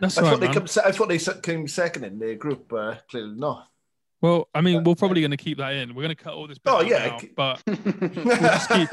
[0.00, 0.54] That's I thought they man.
[0.54, 0.66] come.
[0.66, 2.72] se- I thought they se- came second in their group.
[2.72, 3.68] Uh, clearly not.
[4.22, 5.94] Well, I mean, we're probably going to keep that in.
[5.94, 6.56] We're going to cut all this.
[6.58, 8.92] bit Oh, out yeah, now, c- but just keep-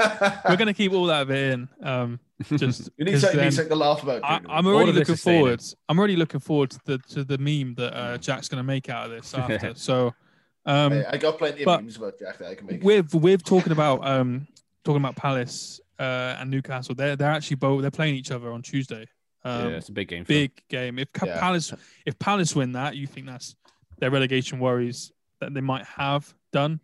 [0.50, 1.70] we're going to keep all that bit in.
[1.84, 2.20] Um,
[2.58, 4.24] just You need 'cause something, you then need something to laugh about.
[4.24, 5.44] I, I'm already All of this looking is staying in.
[5.44, 5.64] forward.
[5.88, 8.90] I'm already looking forward to the to the meme that uh, Jack's going to make
[8.90, 9.74] out of this after.
[9.76, 10.14] so,
[10.66, 12.84] um, Hey, I got plenty of but memes about Jack that I can make.
[12.84, 14.48] with with talking about um
[14.84, 18.64] talking about Palace uh, and Newcastle, they're they're actually both they're playing each other on
[18.64, 19.06] Tuesday.
[19.44, 20.26] Um, yeah, it's a big game.
[20.26, 20.42] For them.
[20.42, 20.98] big game.
[20.98, 21.40] If Ca- Yeah.
[21.40, 21.72] Palace
[22.06, 23.56] if Palace win that, you think that's
[24.00, 26.80] their relegation worries that they might have done.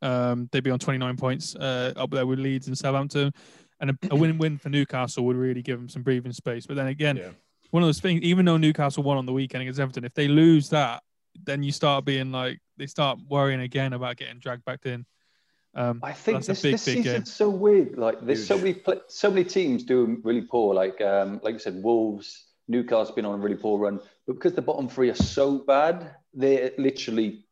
[0.00, 3.32] Um, they'd be on 29 points uh, up there with Leeds and Southampton,
[3.80, 6.66] and a, a win-win for Newcastle would really give them some breathing space.
[6.66, 7.30] But then again, Yeah.
[7.70, 8.22] one of those things.
[8.22, 11.02] Even though Newcastle won on the weekend against Everton, if they lose that,
[11.44, 15.04] then you start being like they start worrying again about getting dragged back in.
[15.74, 17.24] Um, I think That's a this, big, this big season's game.
[17.26, 17.98] so weird.
[17.98, 20.74] Like there's so many pla so many teams doing really poor.
[20.74, 24.54] Like um, like you said, Wolves, Newcastle's been on a really poor run, but because
[24.54, 27.44] the bottom three are so bad, they're literally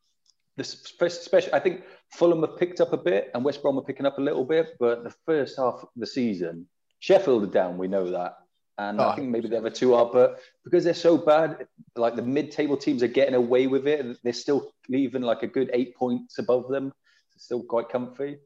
[0.56, 1.52] this especially.
[1.52, 4.22] I think Fulham have picked up a bit, and West Brom are picking up a
[4.22, 4.76] little bit.
[4.78, 6.66] But the first half of the season,
[6.98, 7.78] Sheffield are down.
[7.78, 8.36] We know that.
[8.78, 11.66] And Oh, I think maybe the other two are, but because they're so bad,
[11.96, 14.18] like the mid-table teams are getting away with it.
[14.22, 16.92] They're still leaving like a good eight points above them.
[17.34, 18.36] It's still quite comfy.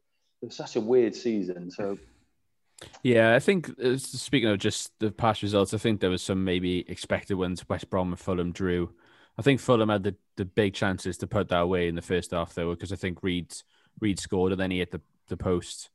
[0.42, 1.70] It's such a weird season.
[1.70, 1.98] So
[3.02, 6.44] Yeah, I think uh, speaking of just the past results, I think there was some
[6.44, 7.68] maybe expected ones.
[7.68, 8.92] West Brom and Fulham drew.
[9.40, 12.32] I think Fulham had the, the big chances to put that away in the first
[12.32, 13.50] half though, because I think Reed
[13.98, 15.88] Reed scored and then he hit the, the post.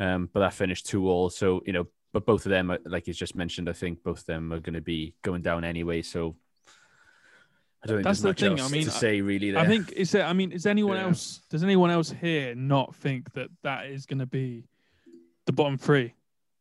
[0.00, 1.30] Um, but that finished two all.
[1.30, 4.18] So you know, but both of them, uh, like you just mentioned, I think both
[4.18, 6.02] of them are going to be going down anyway.
[6.02, 6.34] So
[7.84, 9.52] I don't That's there's the much thing, I mean, to say really.
[9.52, 9.60] There.
[9.60, 10.26] I think is there.
[10.26, 11.04] I mean, is anyone Yeah.
[11.04, 11.42] else?
[11.48, 14.64] Does anyone else here not think that that is going to be
[15.46, 16.12] the bottom three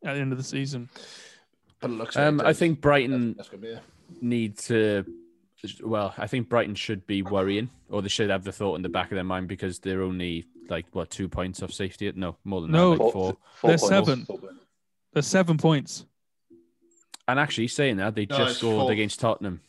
[0.05, 0.89] at the end of the season?
[1.79, 3.83] But it looks Um, it I think Brighton That's, that's gonna be it.
[4.21, 5.05] need to
[5.83, 8.89] well i think brighton should be worrying or they should have the thought in the
[8.89, 12.35] back of their mind because they're only like what two points off safety at no
[12.43, 12.95] more than No.
[12.95, 13.87] that like four They're points.
[13.87, 14.25] seven.
[14.25, 14.59] Four points.
[15.13, 16.05] There's seven points.
[17.27, 18.91] and actually saying that they No, just scored four.
[18.91, 19.61] against tottenham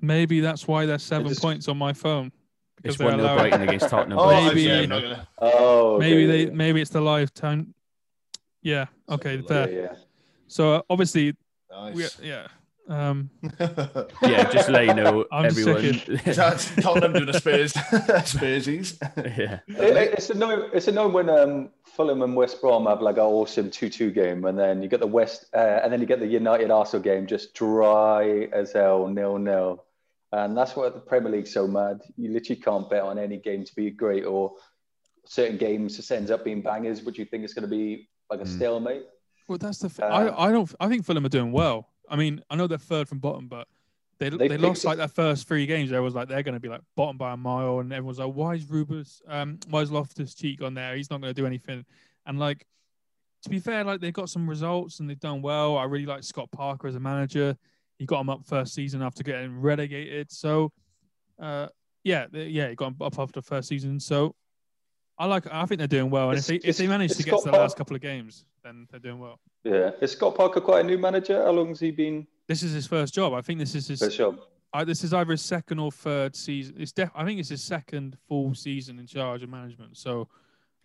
[0.00, 2.30] Maybe that's why there's seven just- points on my phone.
[2.76, 6.06] Because it's they're one 0 allowed- brighton against tottenham Oh, Maybe- yeah, gonna- Oh, okay,
[6.08, 6.44] Maybe yeah, they.
[6.46, 6.50] yeah.
[6.52, 7.74] Maybe it's the live time.
[8.62, 8.86] Yeah.
[9.08, 9.36] Okay.
[9.36, 9.70] Something Fair.
[9.70, 9.94] Yeah, yeah.
[10.48, 11.34] So uh, obviously,
[11.94, 12.48] we, yeah.
[12.88, 13.30] Um,
[14.22, 18.96] yeah just to let you know I'm just everyone That's Tottenham doing a Spurs, Spursies.
[19.16, 20.70] yeah It- it- it's annoying.
[20.72, 24.58] It's annoying when um, Fulham and West Brom have like an awesome two-two game, and
[24.58, 27.54] then you get the West, uh, and then you get the United Arsenal game just
[27.54, 29.82] dry as hell, nil-nil.
[30.32, 32.00] And that's what the Premier League's so mad.
[32.16, 34.54] You literally can't bet on any game to be great, or
[35.24, 38.40] certain games just ends up being bangers, which you think is going to be like
[38.40, 38.56] a Mm.
[38.56, 39.02] stalemate.
[39.48, 39.86] Well, that's the.
[39.86, 40.72] F- Uh, I I don't.
[40.80, 41.88] I think Fulham are doing well.
[42.08, 43.66] I mean, I know they're third from bottom, but
[44.18, 45.90] they They they, lost picked- like their first three games.
[45.90, 48.32] There was like they're going to be like bottom by a mile, and everyone's like,
[48.32, 50.96] why is Rubus, um, why is Loftus Cheek on there?
[50.96, 51.84] He's not going to do anything.
[52.24, 52.66] And like,
[53.42, 55.76] to be fair, like they've got some results and they've done well.
[55.76, 57.56] I really like Scott Parker as a manager.
[57.98, 60.30] He got him up first season after getting relegated.
[60.30, 60.72] So,
[61.38, 61.68] uh,
[62.04, 64.00] yeah, yeah, he got him up after first season.
[64.00, 64.34] So.
[65.18, 65.46] I like.
[65.50, 67.32] I think they're doing well, and if It's- they if they manage it's to get
[67.32, 69.40] to Scott the last couple of games, then they're doing well.
[69.64, 69.90] Yeah.
[70.00, 71.42] Is Scott Parker quite a new manager?
[71.42, 73.32] How long has he been This is his first job.
[73.32, 74.00] I think this is his.
[74.00, 74.38] first job?
[74.72, 76.76] I, this is either his second or third season.
[76.78, 79.96] It's def- I think it's his second full season in charge of management.
[79.96, 80.28] So,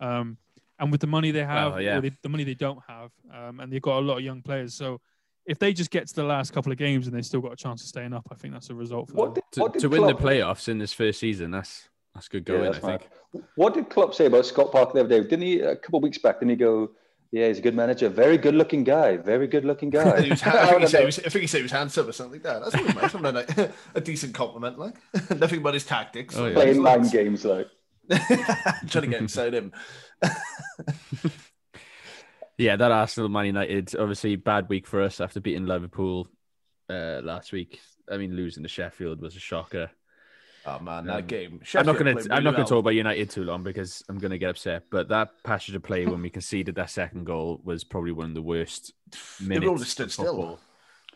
[0.00, 0.38] um,
[0.78, 1.98] and with the money they have, Well, yeah.
[1.98, 4.40] or the, the money they don't have, um, and they've got a lot of young
[4.40, 4.72] players.
[4.74, 5.00] So,
[5.44, 7.56] if they just get to the last couple of games and they still got a
[7.56, 9.42] chance of staying up, I think that's a result for What them.
[9.50, 12.48] did, To, what did to win the playoffs in this first season, that's that's good
[12.48, 12.68] Yeah, going.
[12.68, 13.08] I that's think.
[13.34, 13.42] mad.
[13.56, 15.20] What did Klopp say about Scott Parker the other day?
[15.22, 16.40] Didn't he a couple of weeks back?
[16.40, 16.90] Didn't he go?
[17.30, 18.10] Yeah, he's a good manager.
[18.10, 19.16] Very good looking guy.
[19.16, 20.20] Very good looking guy.
[20.20, 22.08] He was, I, think he said he was, I think he said he was handsome
[22.08, 22.62] or something like that.
[22.62, 23.12] That's always nice.
[23.12, 24.96] Something like a decent compliment, like
[25.36, 26.36] nothing about his tactics.
[26.36, 26.54] Oh, yeah.
[26.54, 27.68] Playing nine games like.
[28.10, 29.72] Trying to get inside him.
[32.58, 36.28] Yeah, that Arsenal Man United, obviously bad week for us after beating Liverpool
[36.90, 37.80] uh, last week.
[38.10, 39.90] I mean, losing to Sheffield was a shocker.
[40.64, 41.60] Oh man, Um, that game.
[41.74, 42.66] I'm not gonna played I'm not gonna well.
[42.68, 44.84] talk about United too long because I'm gonna get upset.
[44.90, 48.34] But that passage of play when we conceded that second goal was probably one of
[48.34, 48.92] the worst
[49.40, 50.26] minutes all stood of still.
[50.26, 50.60] football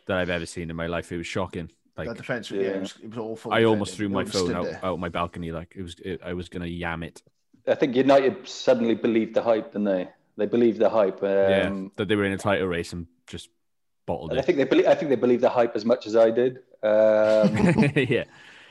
[0.07, 1.13] that I've ever seen in my life.
[1.13, 1.71] It was shocking.
[1.97, 2.69] Like that defense, yeah, Yeah.
[2.69, 3.53] it, was, it was awful.
[3.53, 4.81] I almost threw my They all just phone out, there.
[4.85, 5.53] out my balcony.
[5.53, 7.23] Like it was, it, I was gonna yam it.
[7.69, 10.09] I think United suddenly believed the hype, didn't they?
[10.37, 11.23] They believed the hype.
[11.23, 13.49] Um, yeah, that they were in a title race and just
[14.07, 14.47] bottled and I it.
[14.47, 14.87] think they believe.
[14.87, 16.59] I think they believed the hype as much as I did.
[16.83, 18.25] Um, yeah,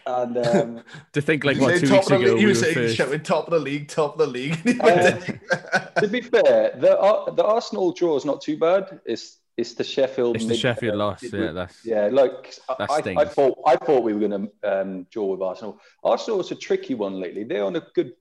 [0.07, 2.59] and um, to think like He what two top weeks ago league- he we was
[2.59, 2.95] were saying first.
[2.95, 4.55] shouting top of the league, top of the league.
[5.99, 8.99] to be fair, the Ar- the Arsenal draw is not too bad.
[9.05, 10.35] It's it's the Sheffield.
[10.35, 11.23] It's the Sheffield uh, loss.
[11.23, 14.49] mid- Yeah, that's Yeah, like I- That I, I thought, I thought we were going
[14.63, 15.79] to um, draw with Arsenal.
[16.03, 17.45] Arsenal was a tricky one lately.
[17.45, 18.13] They're on a good,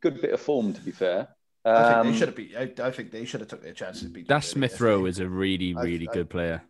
[0.00, 1.28] good bit of form, to be fair.
[1.64, 2.56] I think Um, they should have beat.
[2.56, 4.08] I, I think they should have took their chances.
[4.08, 6.62] Beat that Smith Rowe is a really, really I've- good player,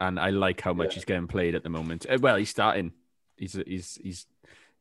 [0.00, 0.94] and I like how much Yeah.
[0.94, 2.06] he's getting played at the moment.
[2.08, 2.92] Uh, Well, he's starting.
[3.36, 4.26] He's he's he's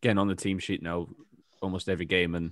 [0.01, 1.07] getting on the team sheet now
[1.61, 2.51] almost every game, and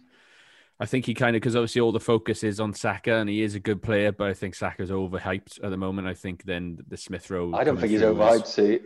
[0.79, 3.41] I think he kind of because obviously all the focus is on Saka, and he
[3.43, 6.07] is a good player, but I think Saka's overhyped at the moment.
[6.07, 7.53] I think then the Smith Rowe.
[7.53, 8.47] I don't think he's through is- overhyped.
[8.47, 8.79] See,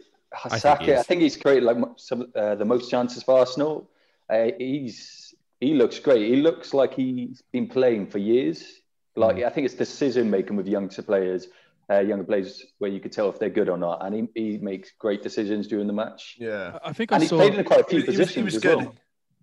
[0.49, 3.89] think Saka, he I think he's created like some uh, the most chances for Arsenal.
[4.29, 6.27] Uh, he's he looks great.
[6.29, 8.81] He looks like he's been playing for years.
[9.15, 9.45] Like Mm.
[9.45, 11.47] I think it's decision making with younger players,
[11.89, 14.57] uh, younger players, where you could tell if they're good or not, and he, he
[14.57, 16.35] makes great decisions during the match.
[16.39, 17.37] Yeah, I I think I And he saw.
[17.37, 18.77] played in quite a few he, he was, he positions was as good.
[18.77, 18.95] well.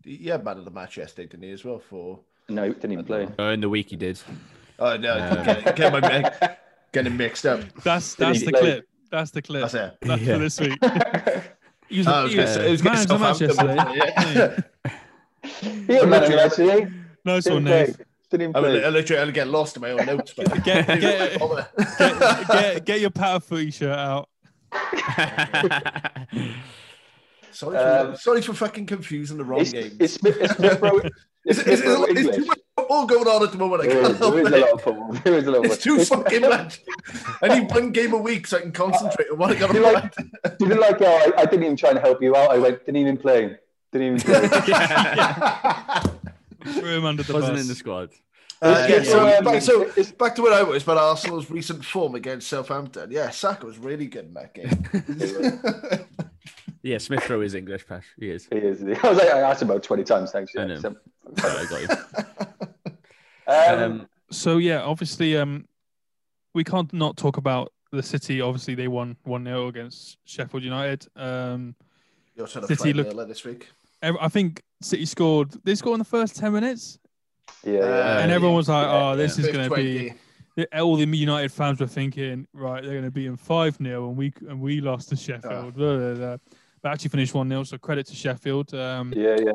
[0.05, 1.50] He had man of the match yesterday, didn't he?
[1.52, 2.20] As well for.
[2.48, 3.28] No, he didn't even play.
[3.38, 4.20] Oh, in the week he did.
[4.78, 6.57] Oh no, Um, get, get my
[6.92, 7.61] getting mixed up.
[7.85, 8.61] That's that's the play?
[8.61, 8.88] clip.
[9.11, 9.62] That's the clip.
[9.62, 9.96] That's it.
[10.00, 10.35] That's Yeah.
[10.35, 10.78] for this week.
[11.88, 13.74] He was, Oh, I was he was, say- I was man of the match yesterday.
[14.85, 14.90] yeah.
[15.87, 16.92] He had man of the match.
[17.24, 17.87] Nice one, play.
[17.87, 17.96] Nate.
[18.32, 18.72] Didn't even I play.
[18.74, 20.32] mean, I literally I'll get lost in my own notes.
[20.36, 21.38] But Get- get- get,
[21.98, 24.28] Get, get, get your powder footy shirt out.
[27.52, 29.96] sorry, for, Um, sorry for fucking confusing the wrong It's, game.
[30.00, 30.98] it's, Smith- it's Smith Rowe.
[30.98, 31.10] Is,
[31.44, 33.82] It's is, is, Smith Rowe is, too much football going on at the moment.
[33.82, 34.60] I There can't is, there help is a it.
[34.60, 35.12] lot of football.
[35.24, 36.80] There is a lot of It's too fucking much.
[37.42, 39.74] I need one game a week so I can concentrate on what I got to
[39.76, 40.14] You like-
[40.60, 42.50] You didn't like, oh, I, I didn't even try and help you out.
[42.52, 43.58] I went, didn't even play.
[43.92, 44.48] Didn't even play.
[46.64, 47.62] Threw him under the Wasn't bus.
[47.62, 48.11] in the squad.
[48.61, 52.14] Uh, yeah, so, um, back, so back to where I was, but Arsenal's recent form
[52.14, 53.11] against Southampton.
[53.11, 56.07] Yeah, Saka was really good in that game.
[56.85, 58.07] Yeah, Smith Rowe is English, Pash.
[58.18, 58.48] He is.
[58.51, 58.83] He is.
[59.05, 60.53] I was like, I asked him about 20 times, thanks.
[60.59, 60.81] I know.
[60.81, 60.96] So-
[61.38, 62.94] I got you.
[63.46, 65.68] um, Um, So yeah, obviously, um,
[66.55, 68.40] we can't not talk about the City.
[68.40, 71.07] Obviously, they won one 0 against Sheffield United.
[71.14, 71.77] Um,
[72.35, 73.68] You're trying to City find look- this week.
[74.03, 75.52] I think City scored.
[75.64, 76.98] They scored in the first ten minutes,
[77.64, 77.78] yeah, yeah.
[77.80, 80.14] Uh, and everyone was like, yeah, "Oh, this First is going to be."
[80.78, 84.16] All the United fans were thinking, "Right, they're going to be in five 0 and
[84.16, 86.36] we and we lost to Sheffield." Blah, blah, blah.
[86.82, 88.74] But actually finished one 0 so credit to Sheffield.
[88.74, 89.52] Um, yeah, yeah.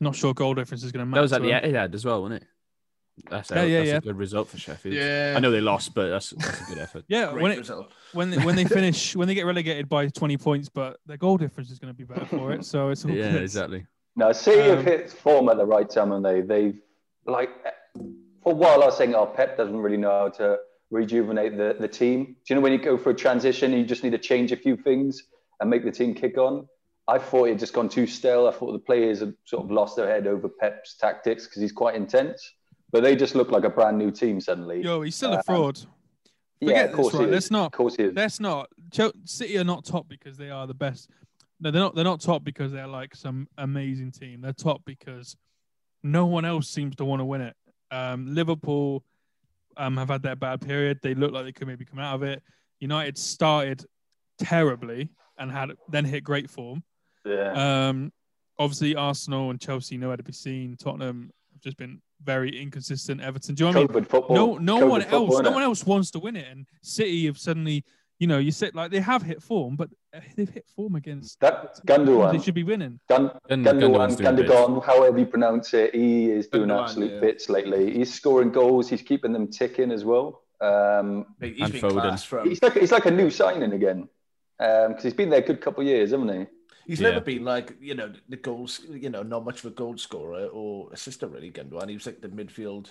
[0.00, 1.20] Not sure goal difference is going to matter.
[1.20, 1.90] that was at the the 'em.
[1.90, 2.48] Etihad as well, wasn't it?
[3.28, 3.96] That's, Yeah, a, yeah, that's yeah.
[3.96, 4.94] a good result for Sheffield.
[4.94, 5.34] Yeah.
[5.36, 7.04] I know they lost, but that's that's a good effort.
[7.08, 7.70] Yeah, Great when it,
[8.14, 11.36] when they, when they finish when they get relegated by 20 points, but their goal
[11.36, 12.64] difference is going to be better for it.
[12.64, 13.42] So it's all Yeah, good.
[13.42, 13.86] exactly.
[14.16, 16.78] No, City Um, have hit form at the right time, and they they've
[17.26, 17.50] like
[18.42, 20.58] for a while I was saying, oh, Pep doesn't really know how to
[20.90, 22.24] rejuvenate the, the team.
[22.24, 24.56] Do you know when you go for a transition, you just need to change a
[24.56, 25.22] few things
[25.60, 26.68] and make the team kick on?
[27.08, 28.46] I thought it had just gone too stale.
[28.48, 31.72] I thought the players had sort of lost their head over Pep's tactics because he's
[31.72, 32.42] quite intense.
[32.92, 34.82] but they just look like a brand new team suddenly.
[34.82, 35.78] Yo, he's still a Um, fraud.
[36.60, 37.20] yeah, Forget of course this, right?
[37.20, 37.32] he is.
[37.32, 37.66] Let's not.
[37.66, 38.12] Of course he is.
[38.14, 38.68] Let's not.
[39.24, 41.08] City are not top because they are the best.
[41.62, 41.94] No, they're not.
[41.94, 44.40] They're not top because they're like some amazing team.
[44.40, 45.36] They're top because
[46.02, 47.54] no one else seems to want to win it.
[47.92, 49.04] Um, Liverpool
[49.76, 50.98] um, have had their bad period.
[51.02, 52.42] They look like they could maybe come out of it.
[52.80, 53.84] United started
[54.38, 56.82] terribly and had then hit great form.
[57.24, 57.88] Yeah.
[57.88, 58.12] Um,
[58.58, 60.76] obviously, Arsenal and Chelsea nowhere to be seen.
[60.76, 63.20] Tottenham have just been very inconsistent.
[63.20, 64.04] Everton, do you know what I mean?
[64.04, 64.36] Football.
[64.36, 65.54] no no COVID one football, else no innit?
[65.54, 67.84] one else wants to win it and city have suddenly
[68.22, 71.40] you know you sit like they have hit form but uh, they've hit form against
[71.40, 71.56] That
[71.86, 74.50] teams they should be winning Gun, Gun- Gundogan, Gundogan's doing bits.
[74.52, 77.20] Gundogan, however you pronounce it, he is doing Gundogan, absolute yeah.
[77.26, 77.82] bits lately.
[77.98, 78.88] He's scoring goals.
[78.88, 80.26] He's keeping them ticking as well.
[80.60, 82.00] Um, He's And been Foden.
[82.02, 82.48] class from.
[82.48, 84.08] he's like he's like a new signing again
[84.58, 86.46] because he's been there a good couple of years, haven't he?
[86.86, 87.08] He's Yeah.
[87.10, 90.46] never been like you know the goals, you know, not much of a goal scorer
[90.46, 91.50] or assister really.
[91.50, 92.86] Gundogan, he was like the midfield.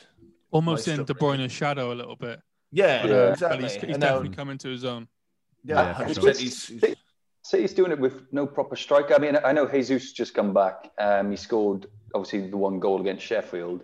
[0.52, 2.38] almost in Maestro, De Bruyne's shadow a little bit
[2.74, 3.16] Yeah, but, Yeah.
[3.16, 3.64] uh, but exactly.
[3.64, 5.08] he's, he's And now- definitely coming to his own
[5.64, 6.38] yeah, Yeah, 100%.
[6.40, 6.96] He's, he's,
[7.44, 9.16] City's doing it with no proper striker.
[9.16, 10.92] I mean, I know Jesus just come back.
[11.00, 13.84] Um, he scored obviously the one goal against Sheffield,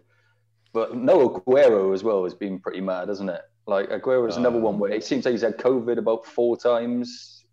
[0.73, 3.41] but no Aguero as well has been pretty mad, hasn't it?
[3.65, 7.43] Like Aguero is another one where it seems like he's had COVID about four times.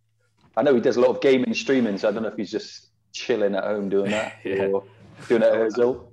[0.57, 2.51] I know he does a lot of gaming streaming, so I don't know if he's
[2.51, 4.67] just chilling at home doing that Yeah.
[4.67, 4.85] or
[5.29, 6.07] doing it at Ozil.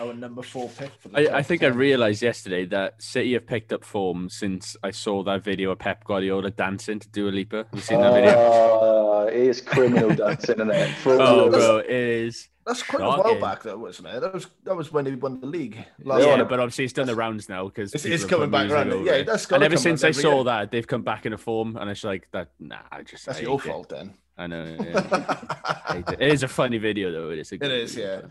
[0.00, 0.90] Our number four pick.
[1.00, 4.28] For the I, I top think I realized yesterday that City have picked up form
[4.28, 7.56] since I saw that video of Pep Guardiola dancing to Dua Lipa.
[7.58, 8.32] Have you seen that video?
[8.32, 10.94] Uh, it is criminal dancing, isn't it?
[10.96, 11.50] For Oh, real.
[11.50, 12.48] bro, it is.
[12.66, 13.24] That's quite a Shocking.
[13.24, 14.20] while back, though, wasn't it?
[14.22, 15.76] That was that was when he won the league.
[16.02, 18.70] Yeah, yeah, on but obviously it's done the rounds now because It's- it's coming back
[18.70, 19.04] around.
[19.04, 20.44] Yeah, that's And gotta ever since I saw year.
[20.44, 22.52] that, they've come back in a form, and it's like that.
[22.58, 23.72] Nah, I just That's I your hate it.
[23.72, 24.14] fault then.
[24.38, 24.64] I know.
[24.80, 25.36] yeah.
[25.64, 26.20] I it.
[26.22, 27.28] It is a funny video though.
[27.30, 27.52] It is.
[27.52, 28.20] A good is, video, yeah.
[28.22, 28.30] but-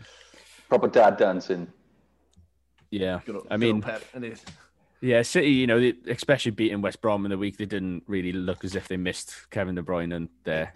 [0.78, 1.68] proper dad dancing.
[2.90, 3.20] Yeah.
[3.24, 4.44] Good I mean, old and it-
[5.00, 8.64] Yeah, City, you know, especially beating West Brom in the week, they didn't really look
[8.64, 10.72] as if they missed Kevin De Bruyne and there.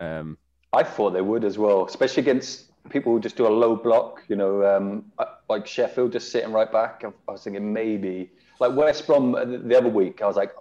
[0.00, 0.38] Um,
[0.72, 4.22] I thought they would as well, especially against people who just do a low block.
[4.28, 5.12] You know, um,
[5.48, 7.02] like Sheffield just sitting right back.
[7.04, 10.22] I, I was thinking maybe like West Brom uh, the other week.
[10.22, 10.52] I was like,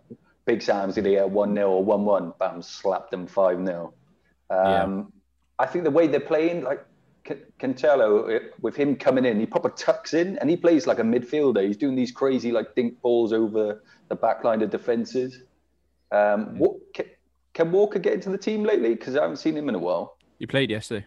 [0.46, 2.34] Big Sam's gonna get one 0 or one one.
[2.40, 3.94] Bam, slapped them five 0
[4.50, 5.14] um,
[5.60, 6.91] I think the way they're playing, like Can-
[7.60, 11.04] Cancelo, uh, with him coming in, he proper tucks in and he plays like a
[11.04, 11.66] midfielder.
[11.66, 15.44] He's doing these crazy like dink balls over the back line of defenses.
[16.12, 17.06] Um, what, can,
[17.54, 18.96] can Walker get into the team lately?
[18.96, 20.18] Because I haven't seen him in a while.
[20.40, 21.06] He played yesterday.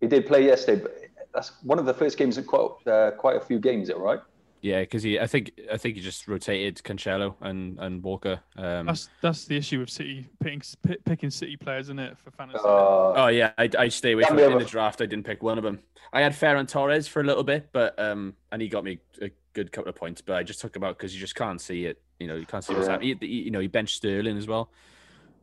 [0.00, 0.96] He did play yesterday, but
[1.34, 4.20] that's one of the first games in quite uh, quite a few games, right?
[4.66, 8.40] Yeah, because he, I think, I think he just rotated Cancelo and and Walker.
[8.56, 12.32] Um, that's that's the issue with city picking pick- picking city players isn't it for
[12.32, 14.50] fantasy Uh, oh yeah, I I stay away from it.
[14.50, 15.00] in the draft.
[15.00, 15.78] I didn't pick one of them.
[16.12, 19.30] I had Ferran Torres for a little bit, but um, and he got me a
[19.52, 20.20] good couple of points.
[20.20, 22.00] But I just took him out because you just can't see it.
[22.18, 22.92] You know, you can't see what's Yeah.
[22.94, 23.18] happening.
[23.20, 24.70] He- he- You know, he benched Sterling as well.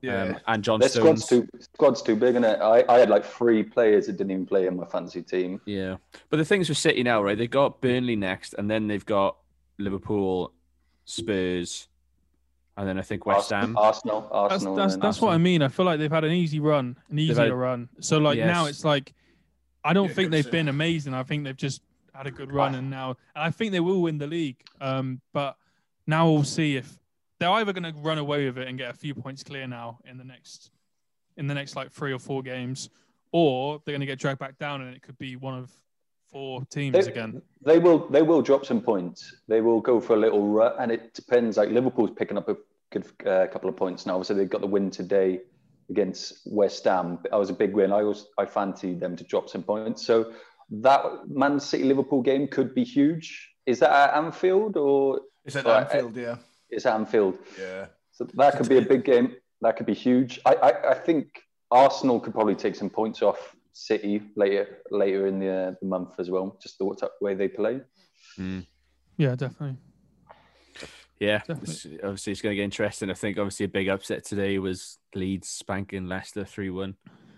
[0.03, 0.23] Yeah.
[0.23, 2.59] Um, and John their squad's too squad's too big, isn't it?
[2.61, 5.61] I, I had like three players that didn't even play in my fantasy team.
[5.65, 5.95] Yeah,
[6.29, 7.37] but the things with City now, right?
[7.37, 9.37] They've got Burnley next, and then they've got
[9.77, 10.51] Liverpool,
[11.05, 11.87] Spurs,
[12.75, 13.77] and then I think West Ham.
[13.77, 14.75] Arsenal, Arsenal, that's Arsenal.
[14.75, 15.61] that's, and that's what I mean.
[15.61, 17.87] I feel like they've had an easy run, an easier had- run.
[18.01, 19.13] So like now it's like
[19.85, 21.13] I don't Yeah, think they've to- been amazing.
[21.13, 21.81] I think they've just
[22.13, 24.57] had a good run, and now and I think they will win the league.
[24.81, 25.55] Um, but
[26.07, 26.99] now we'll see if
[27.39, 29.99] they're either going to run away with it and get a few points clear now
[30.05, 30.71] in the next
[31.37, 32.89] in the next like three or four games,
[33.31, 35.71] or they're going to get dragged back down, and it could be one of
[36.31, 37.41] four teams They, again.
[37.65, 39.35] they will they will drop some points.
[39.47, 41.57] They will go for a little rut, and it depends.
[41.57, 42.57] Like Liverpool's picking up a
[42.91, 44.13] good uh, couple of points now.
[44.13, 45.41] Obviously, they've got the win today
[45.89, 47.19] against West Ham.
[47.29, 47.91] That was a big win.
[47.91, 50.05] I was I fancied them to drop some points.
[50.05, 50.33] So
[50.69, 53.49] that Man City Liverpool game could be huge.
[53.65, 55.83] Is that at Anfield or Is that Right.
[55.91, 56.15] Anfield?
[56.15, 56.35] Yeah.
[56.73, 57.37] Is Anfield?
[57.59, 57.87] Yeah.
[58.11, 59.35] So that could be a big game.
[59.61, 60.39] That could be huge.
[60.45, 61.27] I, I, I think
[61.71, 66.29] Arsenal could probably take some points off City later later in the, the month as
[66.29, 66.57] well.
[66.61, 67.81] Just the way they play.
[68.37, 68.65] Mm.
[69.17, 69.77] Yeah, definitely.
[71.19, 71.93] Yeah, Definitely.
[71.93, 73.09] it's- obviously it's going to get interesting.
[73.09, 76.95] I think obviously a big upset today was Leeds spanking Leicester three one.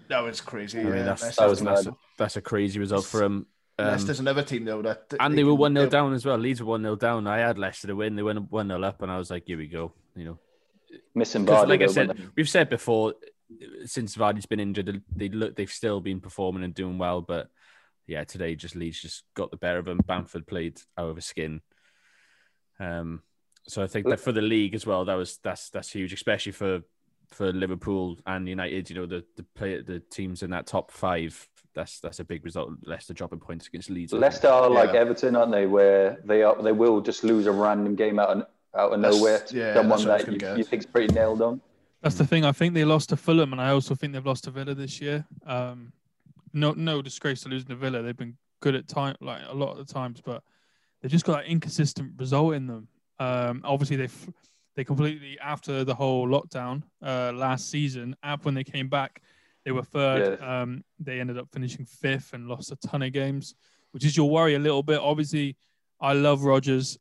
[0.10, 0.80] That was crazy.
[0.80, 1.04] I mean, yeah.
[1.04, 3.48] that's That was that's, a, that's a crazy result for them.
[3.78, 6.38] Um, Leicester's another team though that and they were one 0 down as well.
[6.38, 7.28] Leeds were one 0 down.
[7.28, 8.16] I had Leicester to win.
[8.16, 10.40] They went one 0 up, and I was like, "Here we go." You know,
[11.14, 11.70] Missing because Vardy.
[11.70, 13.16] like I said, we've said before,
[13.86, 17.22] since Vardy's been injured, they look they've still been performing and doing well.
[17.22, 17.50] But
[18.08, 20.00] yeah, today just Leeds just got the better of them.
[20.06, 21.62] Bamford played out of his skin.
[22.80, 23.24] Um,
[23.68, 26.52] so I think that for the league as well, that was that's that's huge, especially
[26.52, 26.82] for
[27.32, 28.90] for Liverpool and United.
[28.90, 32.44] You know, the the play the teams in that top five that's that's a big
[32.46, 32.72] result.
[32.86, 34.14] Leicester dropping points against Leeds.
[34.14, 35.02] Leicester are like Yeah.
[35.02, 35.66] Everton, aren't they?
[35.68, 38.38] Where they are, they will just lose a random game out of,
[38.76, 40.64] out of That's- nowhere to yeah, someone that's what I was that you, gonna you
[40.64, 41.62] think's pretty nailed on.
[42.02, 42.46] That's the thing.
[42.46, 45.02] I think they lost to Fulham, and I also think they've lost to Villa this
[45.02, 45.26] year.
[45.46, 45.92] Um,
[46.54, 48.02] no, no disgrace to losing to Villa.
[48.02, 50.44] They've been good at time, like a lot of the times, but
[51.02, 52.88] they've just got that inconsistent result in them.
[53.20, 54.10] Um, obviously, they
[54.76, 58.16] they completely after the whole lockdown uh, last season.
[58.24, 59.22] After when they came back,
[59.66, 60.40] they were third.
[60.42, 63.56] Um, they ended up finishing fifth and lost a ton of games,
[63.92, 65.00] which is your worry a little bit.
[65.00, 65.58] Obviously,
[66.00, 66.98] I love Rodgers,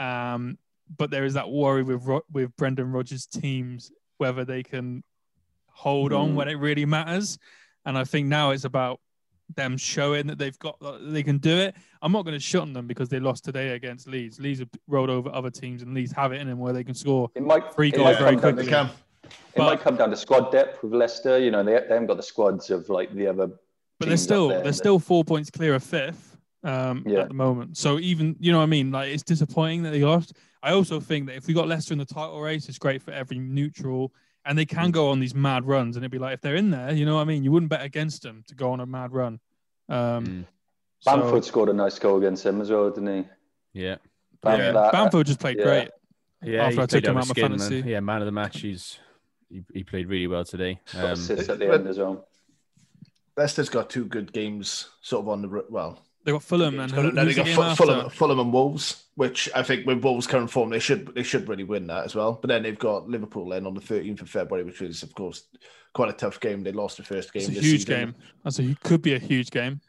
[0.00, 0.58] um,
[0.98, 5.02] but there is that worry with with Brendan Rodgers' teams whether they can
[5.68, 6.34] hold on Mm.
[6.34, 7.38] when it really matters.
[7.86, 9.00] And I think now it's about
[9.56, 11.74] them showing that they've got they can do it.
[12.02, 14.38] I'm not going to shut on them because they lost today against Leeds.
[14.40, 16.94] Leeds have rolled over other teams, and Leeds have it in them where they can
[16.94, 17.30] score.
[17.34, 18.70] It might, Three goals might very come They quickly.
[18.70, 18.90] can.
[19.30, 21.38] It But- might come down to squad depth with Leicester.
[21.38, 23.48] You know, they, they haven't got the squads of like the other.
[23.98, 24.62] But they're still there.
[24.62, 27.20] they're still four points clear of fifth um, Yeah.
[27.20, 27.76] at the moment.
[27.76, 30.32] So even you know what I mean, like it's disappointing that they lost.
[30.62, 33.12] I also think that if we got Leicester in the title race, it's great for
[33.12, 34.12] every neutral,
[34.44, 34.70] and they Mm.
[34.70, 35.96] can go on these mad runs.
[35.96, 37.44] And it'd be like if they're in there, you know what I mean.
[37.44, 39.40] You wouldn't bet against them to go on a mad run.
[39.88, 40.44] Um, Mm.
[41.00, 43.28] so- Bamford scored a nice goal against them as well, didn't he?
[43.80, 43.96] Yeah,
[44.42, 44.72] Bam- Yeah.
[44.72, 45.64] that- Bamford just played yeah.
[45.64, 45.88] great.
[46.42, 46.66] yeah.
[46.66, 47.58] After I took him out out of my skin, man.
[47.58, 47.90] fantasy.
[47.90, 48.60] Yeah, man of the match.
[48.60, 48.98] He's
[49.50, 50.80] he, he played really well today.
[50.92, 52.26] got Um, assists at the end as well.
[53.36, 56.02] Leicester's got two good games sort of on the r- well.
[56.24, 59.62] They got Fulham and got- no, they got game Fulham, Fulham and Wolves, which I
[59.62, 62.34] think with Wolves' current form, they should they should really win that as well.
[62.40, 65.44] But then they've got Liverpool then on the 13th of February, which is of course
[65.94, 66.62] quite a tough game.
[66.62, 67.40] They lost the first game.
[67.42, 67.94] It's a this huge season.
[68.10, 68.14] game.
[68.44, 69.80] That's a could be a huge game.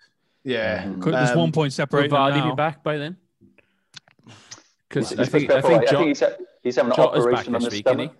[0.45, 1.01] Yeah, Mhm.
[1.01, 2.49] Could, there's Um, one point will separating them Vardy now.
[2.51, 3.17] be back by then?
[4.87, 5.87] Because He's I supposed think I think all right.
[5.87, 6.23] I think he's,
[6.63, 8.11] he's having an Jota's back operation on this the week, stomach.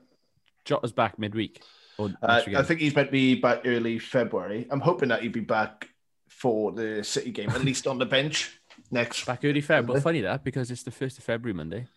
[0.66, 1.62] Jota's back midweek.
[1.98, 4.68] Or Uh, I think he's meant to be back early February.
[4.70, 5.90] I'm hoping that he'd be back
[6.28, 9.26] for the City game, at least on the bench next.
[9.26, 9.88] back early Feb.
[9.88, 11.88] Well, funny that because it's the first of February Monday.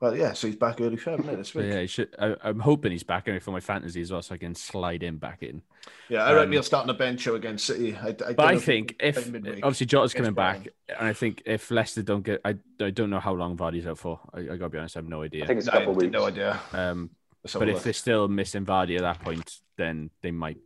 [0.00, 1.66] Well, yeah, so he's back early February this week.
[1.66, 4.34] yeah, he should, I, I'm hoping he's back anyway for my fantasy as well, so
[4.34, 5.62] I can slide him back in.
[6.10, 7.96] Yeah, I reckon Um, he'll start on the bench show against City.
[7.96, 9.16] I, I But I think can if
[9.64, 13.08] obviously Jota's against coming back, and I think if Leicester don't get, I, I don't
[13.08, 14.20] know how long Vardy's out for.
[14.34, 15.44] I, I gotta be honest, I have no idea.
[15.44, 16.12] I think it's a No, couple of weeks.
[16.12, 16.60] no idea.
[16.72, 17.10] Um,
[17.44, 17.82] Let's but if look.
[17.84, 20.56] they're still missing Vardy at that point, then they might,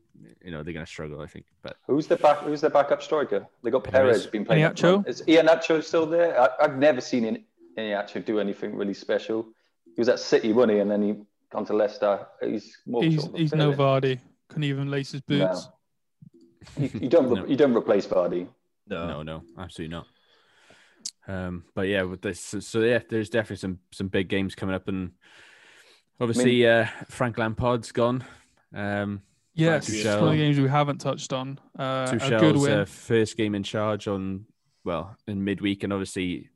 [0.44, 1.20] you know, they're gonna struggle.
[1.20, 1.46] I think.
[1.60, 2.38] But Who's the back?
[2.38, 3.46] Who's the backup striker?
[3.64, 4.18] They got Perez.
[4.18, 4.62] Perez been playing.
[4.62, 5.02] up Iheanacho?
[5.04, 5.08] front.
[5.08, 6.40] Is Iheanacho still there?
[6.40, 7.44] I, I've never seen Ian-
[7.76, 9.48] Iheanacho do anything really special.
[9.84, 10.78] He was at City, wasn't he?
[10.78, 11.16] And then he
[11.50, 12.26] gone to Leicester.
[12.40, 13.02] He's more.
[13.02, 13.72] He's, sort of he's no.
[13.72, 14.20] Vardy.
[14.48, 15.68] Couldn't even lace his boots.
[16.76, 17.28] You, you don't.
[17.34, 17.44] No.
[17.46, 18.46] You don't replace Vardy.
[18.86, 20.06] no, no, no, absolutely not.
[21.26, 24.74] Um, but yeah, with this, so, so yeah, there's definitely some some big games coming
[24.74, 25.12] up, and
[26.20, 28.24] obviously uh, Frank Lampard's gone.
[28.74, 29.22] Um,
[29.54, 29.94] Yes, Tuchel.
[29.96, 31.58] it's one of the games we haven't touched on.
[31.76, 32.78] Uh, a good Tuchel's win.
[32.78, 34.44] uh, first game in charge on
[34.84, 36.48] well in midweek, and obviously,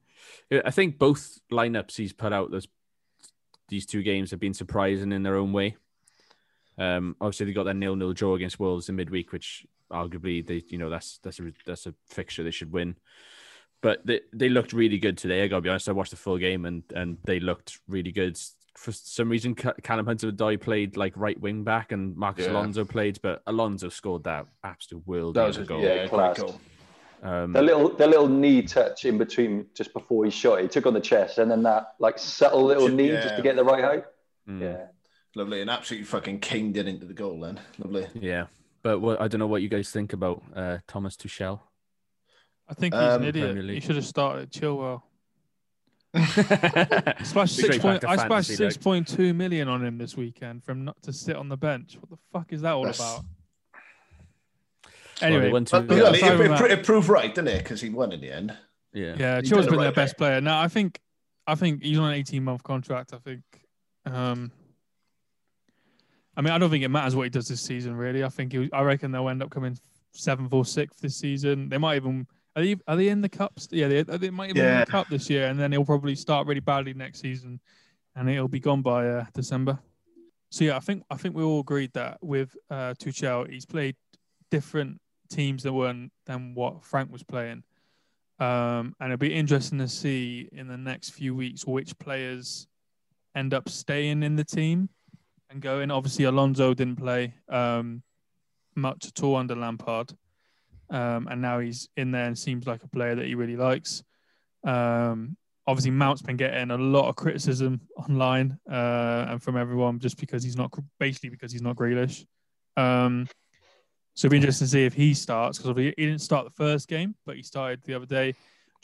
[0.65, 2.69] I think both lineups he's put out those
[3.69, 5.77] these two games have been surprising in their own way.
[6.79, 10.63] Um, obviously they got their nil nil draw against Wolves in midweek, which arguably they
[10.69, 12.97] you know that's that's a that's a fixture they should win.
[13.81, 15.43] But they they looked really good today.
[15.43, 15.89] I gotta be honest.
[15.89, 18.39] I watched the full game and and they looked really good.
[18.75, 22.53] For some reason, Ca- Callum Hudson-Odoi played like right wing back, and Marcos Yeah.
[22.53, 25.83] Alonso played, but Alonso scored that absolute world that was a a goal.
[25.83, 26.39] yeah, Yeah, class.
[26.39, 26.61] goal.
[27.23, 30.61] Um, The little, the little knee touch in between just before he shot.
[30.63, 33.23] He took on the chest, and then that like subtle little Should- knee yeah.
[33.23, 34.05] just to get the right height.
[34.49, 34.87] mm, Yeah.
[35.37, 37.41] Lovely, and absolutely fucking kinged it into the goal.
[37.41, 38.07] Then lovely.
[38.15, 38.47] yeah.
[38.83, 41.61] But what, I don't know what you guys think about uh, Thomas Tuchel.
[42.69, 43.55] I think he's Um, an idiot.
[43.55, 45.03] Premier He should have started Chilwell.
[46.15, 50.85] Splashed Splashed six point, I splashed six point two million on him this weekend from
[50.85, 51.97] not to sit on the bench.
[52.01, 53.25] What the fuck is that all That's- about?
[55.23, 57.59] Anyway, one, two, But, Yeah, well, it, it, it proved right, didn't it?
[57.59, 58.57] Because he won in the end.
[58.93, 59.15] yeah.
[59.17, 60.41] yeah, He Chilwell's did the been their best player.
[60.41, 61.01] Now I think,
[61.47, 63.13] I think he's on an eighteen month contract.
[63.15, 63.43] I think.
[64.05, 64.51] Um,
[66.37, 67.95] I mean, I don't think it matters what he does this season.
[67.95, 69.79] Really, I think he, I reckon they'll end up coming
[70.13, 71.69] seventh or sixth this season.
[71.69, 73.69] They might even are they are they in the cups?
[73.71, 74.85] Yeah, they, they might even win Yeah.
[74.85, 77.61] the cup this year, and then he'll probably start really badly next season,
[78.17, 79.79] and it'll be gone by uh, December.
[80.51, 83.97] So yeah, I think I think we all agreed that with uh, Tuchel, he's played
[84.51, 85.01] different
[85.31, 87.63] teams than one than what Frank was playing,
[88.39, 92.67] um, and it'll be interesting to see in the next few weeks which players
[93.35, 94.91] end up staying in the team
[95.49, 95.91] and going.
[95.91, 98.03] Obviously, Alonso didn't play um,
[98.77, 100.13] much at all under Lampard,
[100.93, 104.05] um, and now he's in there and seems like a player that he really likes.
[104.65, 105.37] Um,
[105.67, 110.45] obviously, Mount's been getting a lot of criticism online uh, and from everyone just because
[110.45, 110.71] he's not
[111.01, 112.25] basically because he's not Grealish.
[112.77, 113.27] Um,
[114.15, 116.87] So it'll be interesting to see if he starts because he didn't start the first
[116.87, 118.35] game, but he started the other day.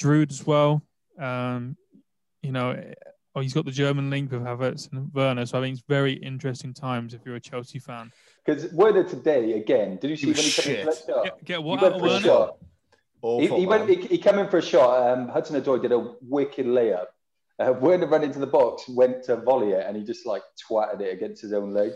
[0.00, 0.82] Giroud as well.
[1.18, 1.76] Um,
[2.42, 2.82] you know,
[3.38, 5.46] oh, he's got the German link with Havertz and Werner.
[5.46, 8.12] So I think it's very interesting times if you're a Chelsea fan.
[8.44, 11.24] Because Werner today again, did you see when he came in for that shot?
[11.24, 12.56] Get, get He went out of for a shot.
[12.60, 12.66] He,
[13.22, 13.88] Awful, he went.
[13.88, 15.10] He, he came in for a shot.
[15.10, 17.06] Um, Hudson Odoi did a wicked layup.
[17.58, 21.00] Uh, Werner ran into the box, went to volley it, and he just like twatted
[21.00, 21.92] it against his own leg.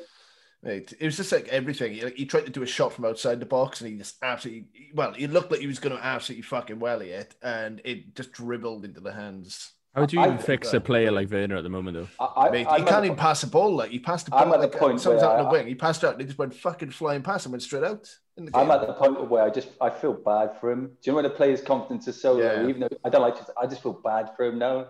[0.64, 1.92] Mate, it was just like everything.
[1.92, 4.16] He, like, he tried to do a shot from outside the box, and he just
[4.22, 5.12] absolutely well.
[5.12, 8.84] He looked like he was going to absolutely fucking welly it, and it just dribbled
[8.84, 9.72] into the hands.
[9.94, 12.08] How do you I even fix that- a player like Werner at the moment, though?
[12.24, 13.74] I, I, Mate, he can't even po- pass the ball.
[13.76, 14.62] Like he passed the I'm ball.
[14.62, 15.66] at the point someone's out on the wing.
[15.66, 16.12] He passed out.
[16.12, 18.08] and He just went fucking flying past and went straight out.
[18.38, 18.62] In the game.
[18.62, 20.86] I'm at the point where I just I feel bad for him.
[20.86, 22.52] Do you know when a player's confidence is so Yeah.
[22.62, 22.68] low?
[22.68, 24.86] Even though I don't like, to, I just feel bad for him now.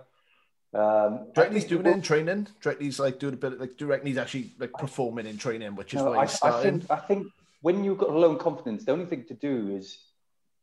[0.75, 2.45] Um, Do you I reckon he's doing it in training?
[2.45, 4.55] Do you reckon he's like doing a bit of, like do you reckon he's actually
[4.61, 6.81] like performing in training, which is No, why I, he's I starting?
[6.81, 7.27] think I think
[7.61, 9.99] when you've got low confidence, the only thing to do is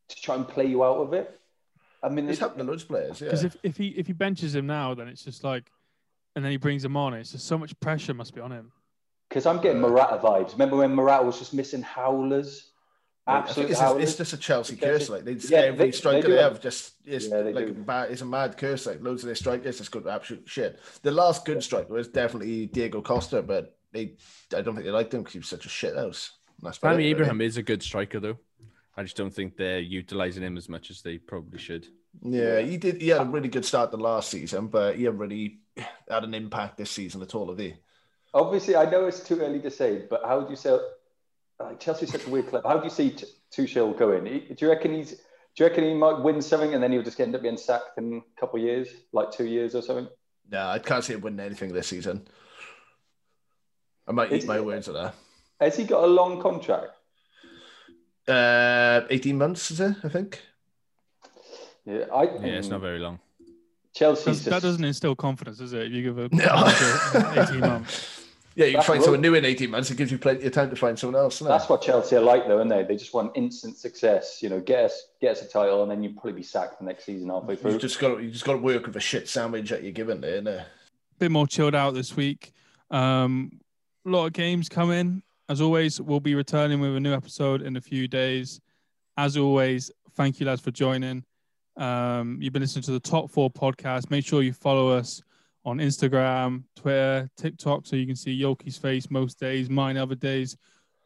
[0.07, 1.38] to try and play you out of it.
[2.01, 3.27] I mean, It's it- happened to loads of players, yeah.
[3.27, 5.71] Because if, if he if he benches him now, then it's just like,
[6.35, 7.13] and then he brings him on.
[7.13, 8.71] It's just so much pressure must be on him.
[9.27, 10.53] Because I'm getting Morata vibes.
[10.53, 12.71] Remember when Morata was just missing howlers?
[13.27, 15.09] Mate, I think Absolute it's, just, it's just a Chelsea Chelsea- curse.
[15.09, 17.65] Like they just Yeah, every they- striker they they, have just it's Yeah, they like
[17.67, 17.71] do.
[17.71, 18.85] a bad, it's a mad curse.
[18.87, 20.79] Like loads of their strikers just go to absolute shit.
[21.03, 24.15] The last good striker was definitely Diego Costa, but they
[24.55, 26.31] I don't think they liked him because he was such a shit house.
[26.57, 27.09] And That's Tammy it, really.
[27.11, 28.37] Abraham is a good striker, though.
[28.99, 31.87] I just don't think they're utilizing him as much as they probably should.
[32.21, 33.01] Yeah, he did.
[33.01, 35.59] He had a really good start the last season, but he hasn't really
[36.09, 37.75] had an impact this season at all, have he?
[38.33, 40.77] Obviously, I know it's too early to say, but how do you say?
[41.61, 42.65] Like Chelsea's such a weird club.
[42.65, 43.25] How do you see T-
[43.55, 44.25] Tuchel going?
[44.25, 45.11] He- Do you reckon he's?
[45.11, 47.97] Do you reckon he might win something and then he'll just end up being sacked
[47.97, 50.09] in a couple of years, like two years or something?
[50.51, 52.27] No, I can't see him winning anything this season.
[54.09, 55.15] I might Is eat my he- words on that.
[55.61, 56.91] Has he got a long contract?
[58.29, 59.95] Uh, 18 months, is it?
[60.03, 60.41] I think.
[61.85, 62.23] Yeah, I.
[62.23, 63.19] Yeah, it's not very long.
[63.93, 64.25] Chelsea.
[64.25, 65.87] That's- just, that doesn't instill confidence, does it?
[65.87, 67.41] If you give a No.
[67.43, 68.15] 18 months.
[68.55, 69.03] Yeah, you can That's find right.
[69.05, 69.89] someone new in 18 months.
[69.89, 71.35] It gives you plenty of time to find someone else.
[71.39, 71.57] doesn't it?
[71.57, 72.83] That's what Chelsea are like, though, aren't they?
[72.83, 74.39] They just want instant success.
[74.43, 76.85] You know, get us get us a title, and then you probably be sacked the
[76.85, 77.71] next season halfway through.
[77.71, 77.87] You through.
[77.87, 80.19] just got to, you just got to work with a shit sandwich that you're given
[80.21, 80.41] there.
[80.41, 80.65] innit?
[81.19, 82.53] bit more chilled out this week.
[82.91, 83.59] Um,
[84.05, 85.21] a lot of games coming.
[85.49, 88.61] As always, we'll be returning with a new episode in a few days.
[89.17, 91.23] As always, thank you, lads, for joining.
[91.75, 94.11] Um, you've been listening to the Top Four podcast.
[94.11, 95.23] Make sure you follow us
[95.65, 99.71] on Instagram, Twitter, TikTok, so you can see Yoki's face most days.
[99.71, 100.55] Mine other days.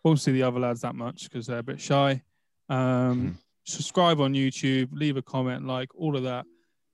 [0.03, 2.21] Won't see the other lads that much because they're a bit shy.
[2.67, 6.45] Um, subscribe on YouTube, leave a comment, like all of that.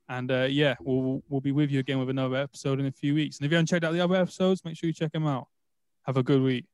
[0.07, 3.15] And uh, yeah, we'll we'll be with you again with another episode in a few
[3.15, 3.37] weeks.
[3.37, 5.47] And if you haven't checked out the other episodes, make sure you check them out.
[6.03, 6.65] Have a good week.